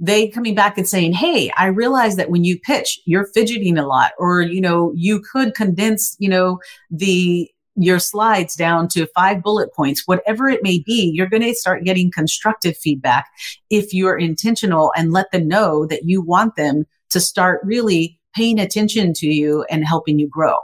they 0.00 0.28
coming 0.28 0.54
back 0.54 0.78
and 0.78 0.88
saying, 0.88 1.12
Hey, 1.12 1.52
I 1.56 1.66
realize 1.66 2.16
that 2.16 2.30
when 2.30 2.42
you 2.42 2.58
pitch, 2.58 2.98
you're 3.04 3.28
fidgeting 3.34 3.78
a 3.78 3.86
lot, 3.86 4.12
or, 4.18 4.40
you 4.40 4.60
know, 4.60 4.92
you 4.96 5.20
could 5.20 5.54
condense, 5.54 6.16
you 6.18 6.28
know, 6.28 6.58
the, 6.90 7.48
your 7.76 7.98
slides 7.98 8.56
down 8.56 8.88
to 8.88 9.06
five 9.14 9.42
bullet 9.42 9.72
points, 9.74 10.02
whatever 10.06 10.48
it 10.48 10.62
may 10.62 10.82
be, 10.84 11.12
you're 11.14 11.28
going 11.28 11.42
to 11.42 11.54
start 11.54 11.84
getting 11.84 12.10
constructive 12.10 12.76
feedback 12.76 13.28
if 13.68 13.92
you're 13.92 14.18
intentional 14.18 14.92
and 14.96 15.12
let 15.12 15.30
them 15.30 15.46
know 15.46 15.86
that 15.86 16.04
you 16.04 16.22
want 16.22 16.56
them 16.56 16.84
to 17.10 17.20
start 17.20 17.60
really 17.62 18.18
paying 18.34 18.58
attention 18.58 19.12
to 19.12 19.26
you 19.26 19.64
and 19.70 19.84
helping 19.84 20.18
you 20.18 20.28
grow. 20.28 20.56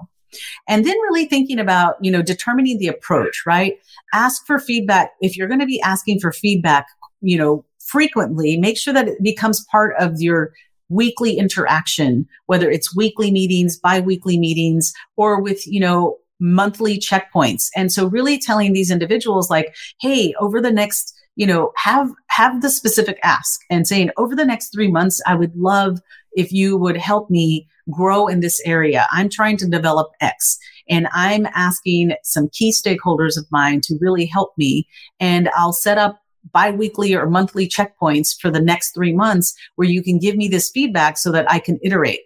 And 0.68 0.84
then 0.84 0.96
really 1.02 1.26
thinking 1.26 1.58
about, 1.58 1.96
you 2.00 2.10
know, 2.10 2.22
determining 2.22 2.78
the 2.78 2.88
approach, 2.88 3.42
right? 3.46 3.74
Ask 4.12 4.44
for 4.46 4.58
feedback. 4.58 5.12
If 5.20 5.36
you're 5.36 5.48
going 5.48 5.60
to 5.60 5.66
be 5.66 5.80
asking 5.80 6.20
for 6.20 6.32
feedback, 6.32 6.86
you 7.20 7.38
know, 7.38 7.64
frequently, 7.86 8.56
make 8.56 8.76
sure 8.76 8.94
that 8.94 9.08
it 9.08 9.22
becomes 9.22 9.64
part 9.70 9.94
of 9.98 10.20
your 10.20 10.52
weekly 10.88 11.36
interaction, 11.36 12.26
whether 12.46 12.70
it's 12.70 12.94
weekly 12.94 13.30
meetings, 13.30 13.78
bi-weekly 13.78 14.38
meetings, 14.38 14.92
or 15.16 15.40
with, 15.40 15.66
you 15.66 15.80
know, 15.80 16.16
monthly 16.38 16.98
checkpoints. 16.98 17.68
And 17.74 17.90
so 17.90 18.06
really 18.06 18.38
telling 18.38 18.72
these 18.72 18.90
individuals 18.90 19.50
like, 19.50 19.74
Hey, 20.00 20.34
over 20.38 20.60
the 20.60 20.70
next, 20.70 21.14
you 21.34 21.46
know, 21.46 21.72
have, 21.76 22.10
have 22.28 22.62
the 22.62 22.70
specific 22.70 23.18
ask 23.22 23.60
and 23.70 23.86
saying 23.86 24.10
over 24.16 24.36
the 24.36 24.44
next 24.44 24.70
three 24.70 24.90
months, 24.90 25.20
I 25.26 25.34
would 25.34 25.56
love 25.56 25.98
if 26.32 26.52
you 26.52 26.76
would 26.76 26.96
help 26.96 27.30
me 27.30 27.66
grow 27.90 28.26
in 28.26 28.40
this 28.40 28.60
area. 28.66 29.06
I'm 29.10 29.28
trying 29.28 29.56
to 29.58 29.68
develop 29.68 30.08
X 30.20 30.58
and 30.88 31.08
I'm 31.12 31.46
asking 31.54 32.14
some 32.22 32.48
key 32.52 32.72
stakeholders 32.72 33.36
of 33.36 33.46
mine 33.50 33.80
to 33.82 33.98
really 34.00 34.26
help 34.26 34.52
me. 34.56 34.86
And 35.20 35.48
I'll 35.56 35.72
set 35.72 35.98
up 35.98 36.20
biweekly 36.52 37.14
or 37.14 37.28
monthly 37.28 37.68
checkpoints 37.68 38.38
for 38.38 38.50
the 38.50 38.60
next 38.60 38.92
three 38.92 39.12
months 39.12 39.54
where 39.76 39.88
you 39.88 40.02
can 40.02 40.18
give 40.18 40.36
me 40.36 40.48
this 40.48 40.70
feedback 40.70 41.18
so 41.18 41.32
that 41.32 41.50
I 41.50 41.58
can 41.58 41.78
iterate. 41.82 42.20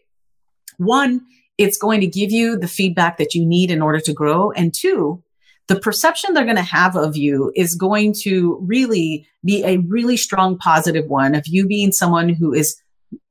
One, 0.78 1.20
it's 1.58 1.78
going 1.78 2.00
to 2.00 2.06
give 2.06 2.30
you 2.30 2.58
the 2.58 2.68
feedback 2.68 3.18
that 3.18 3.34
you 3.34 3.44
need 3.44 3.70
in 3.70 3.82
order 3.82 4.00
to 4.00 4.12
grow. 4.12 4.50
And 4.52 4.72
two, 4.74 5.22
the 5.68 5.78
perception 5.78 6.34
they're 6.34 6.44
going 6.44 6.56
to 6.56 6.62
have 6.62 6.96
of 6.96 7.16
you 7.16 7.52
is 7.54 7.74
going 7.74 8.14
to 8.22 8.58
really 8.62 9.26
be 9.44 9.62
a 9.64 9.76
really 9.78 10.16
strong 10.16 10.58
positive 10.58 11.06
one 11.06 11.34
of 11.34 11.46
you 11.46 11.66
being 11.66 11.92
someone 11.92 12.28
who 12.28 12.52
is 12.52 12.80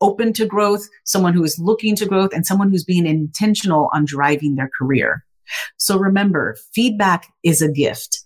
open 0.02 0.34
to 0.34 0.46
growth, 0.46 0.88
someone 1.06 1.34
who 1.34 1.44
is 1.44 1.58
looking 1.60 1.96
to 1.96 2.06
growth, 2.06 2.32
and 2.34 2.46
someone 2.46 2.70
who's 2.70 2.84
being 2.84 3.06
intentional 3.06 3.90
on 3.94 4.06
driving 4.06 4.56
their 4.56 4.70
career. 4.78 5.26
So 5.78 5.98
remember, 5.98 6.56
feedback 6.74 7.28
is 7.44 7.62
a 7.62 7.72
gift. 7.72 8.20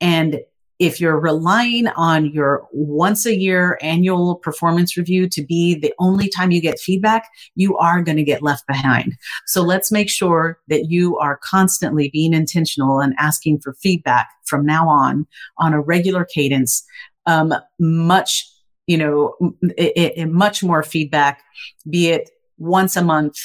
And 0.00 0.40
if 0.78 1.00
you're 1.00 1.18
relying 1.18 1.88
on 1.88 2.26
your 2.26 2.68
once 2.72 3.26
a 3.26 3.36
year 3.36 3.78
annual 3.82 4.36
performance 4.36 4.96
review 4.96 5.28
to 5.28 5.42
be 5.42 5.74
the 5.74 5.92
only 5.98 6.28
time 6.28 6.50
you 6.50 6.60
get 6.60 6.78
feedback, 6.78 7.28
you 7.56 7.76
are 7.78 8.00
going 8.02 8.16
to 8.16 8.22
get 8.22 8.42
left 8.42 8.66
behind. 8.66 9.16
So 9.46 9.62
let's 9.62 9.90
make 9.90 10.08
sure 10.08 10.58
that 10.68 10.86
you 10.88 11.18
are 11.18 11.40
constantly 11.42 12.10
being 12.10 12.32
intentional 12.32 13.00
and 13.00 13.14
asking 13.18 13.60
for 13.60 13.74
feedback 13.74 14.28
from 14.46 14.64
now 14.64 14.88
on 14.88 15.26
on 15.58 15.74
a 15.74 15.80
regular 15.80 16.24
cadence. 16.24 16.84
Um, 17.26 17.52
much, 17.78 18.48
you 18.86 18.96
know, 18.96 19.34
it, 19.76 20.12
it, 20.16 20.28
much 20.30 20.62
more 20.62 20.82
feedback, 20.82 21.42
be 21.90 22.08
it 22.08 22.30
once 22.56 22.96
a 22.96 23.02
month, 23.02 23.36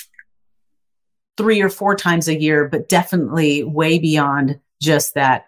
three 1.36 1.62
or 1.62 1.69
four 1.69 1.96
times 1.96 2.28
a 2.28 2.39
year, 2.39 2.69
but 2.69 2.88
definitely 2.88 3.63
way 3.63 3.98
beyond 3.98 4.60
just 4.82 5.15
that 5.15 5.48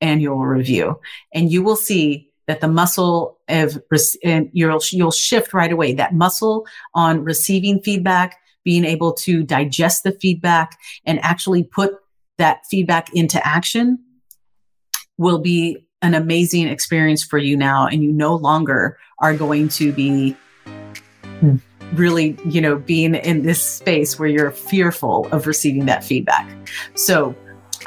annual 0.00 0.38
review. 0.38 1.00
And 1.32 1.50
you 1.50 1.62
will 1.62 1.76
see 1.76 2.30
that 2.46 2.60
the 2.60 2.68
muscle 2.68 3.38
of 3.48 3.82
and 4.24 4.50
you'll 4.52 4.80
you'll 4.90 5.10
shift 5.10 5.52
right 5.52 5.72
away. 5.72 5.94
That 5.94 6.14
muscle 6.14 6.66
on 6.94 7.24
receiving 7.24 7.80
feedback 7.80 8.38
being 8.64 8.84
able 8.84 9.12
to 9.12 9.44
digest 9.44 10.02
the 10.02 10.12
feedback 10.12 10.76
and 11.04 11.20
actually 11.22 11.62
put 11.62 11.94
that 12.38 12.66
feedback 12.68 13.14
into 13.14 13.44
action 13.46 13.98
will 15.18 15.38
be 15.38 15.86
an 16.02 16.14
amazing 16.14 16.66
experience 16.68 17.22
for 17.22 17.38
you 17.38 17.56
now. 17.56 17.86
And 17.86 18.02
you 18.02 18.12
no 18.12 18.34
longer 18.34 18.98
are 19.20 19.34
going 19.34 19.68
to 19.68 19.92
be 19.92 20.36
really 21.94 22.36
you 22.46 22.60
know 22.60 22.76
being 22.76 23.14
in 23.14 23.42
this 23.42 23.62
space 23.62 24.18
where 24.18 24.28
you're 24.28 24.50
fearful 24.50 25.28
of 25.32 25.46
receiving 25.46 25.86
that 25.86 26.04
feedback. 26.04 26.48
So 26.94 27.34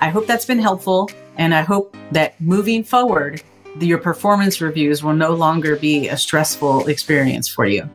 i 0.01 0.07
hope 0.07 0.25
that's 0.27 0.45
been 0.45 0.59
helpful 0.59 1.09
and 1.39 1.55
i 1.55 1.61
hope 1.61 1.97
that 2.11 2.39
moving 2.39 2.83
forward 2.83 3.41
your 3.83 3.97
performance 3.97 4.61
reviews 4.61 5.03
will 5.03 5.13
no 5.13 5.33
longer 5.33 5.75
be 5.75 6.07
a 6.07 6.17
stressful 6.17 6.87
experience 6.87 7.47
for 7.47 7.65
you. 7.65 7.89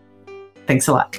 Thanks 0.67 0.89
a 0.89 0.93
lot. 0.93 1.17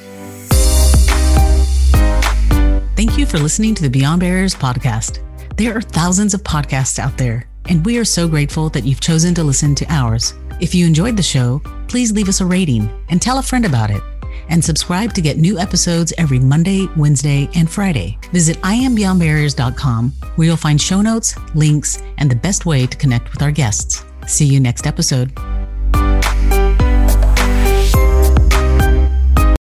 Thank 2.95 3.17
you 3.17 3.25
for 3.25 3.37
listening 3.37 3.75
to 3.75 3.83
the 3.83 3.89
beyond 3.89 4.21
barriers 4.21 4.55
podcast. 4.55 5.19
There 5.57 5.75
are 5.77 5.81
thousands 5.81 6.33
of 6.33 6.43
podcasts 6.43 6.99
out 6.99 7.17
there 7.17 7.47
and 7.67 7.85
we 7.85 7.97
are 7.97 8.05
so 8.05 8.27
grateful 8.27 8.69
that 8.69 8.85
you've 8.85 9.01
chosen 9.01 9.33
to 9.35 9.43
listen 9.43 9.75
to 9.75 9.85
ours. 9.89 10.33
If 10.61 10.73
you 10.73 10.85
enjoyed 10.85 11.17
the 11.17 11.23
show 11.23 11.61
please 11.87 12.11
leave 12.11 12.29
us 12.29 12.41
a 12.41 12.45
rating 12.45 12.89
and 13.09 13.21
tell 13.21 13.37
a 13.37 13.43
friend 13.43 13.65
about 13.65 13.91
it 13.91 14.01
and 14.49 14.63
subscribe 14.63 15.13
to 15.13 15.21
get 15.21 15.37
new 15.37 15.57
episodes 15.57 16.13
every 16.17 16.39
Monday, 16.39 16.87
Wednesday, 16.95 17.49
and 17.55 17.69
Friday. 17.69 18.17
Visit 18.31 18.57
iambeyondbarriers.com 18.57 20.11
where 20.35 20.47
you'll 20.47 20.57
find 20.57 20.81
show 20.81 21.01
notes, 21.01 21.35
links, 21.55 22.01
and 22.17 22.29
the 22.29 22.35
best 22.35 22.65
way 22.65 22.85
to 22.85 22.97
connect 22.97 23.31
with 23.31 23.41
our 23.41 23.51
guests. 23.51 24.03
See 24.27 24.45
you 24.45 24.59
next 24.59 24.87
episode. 24.87 25.31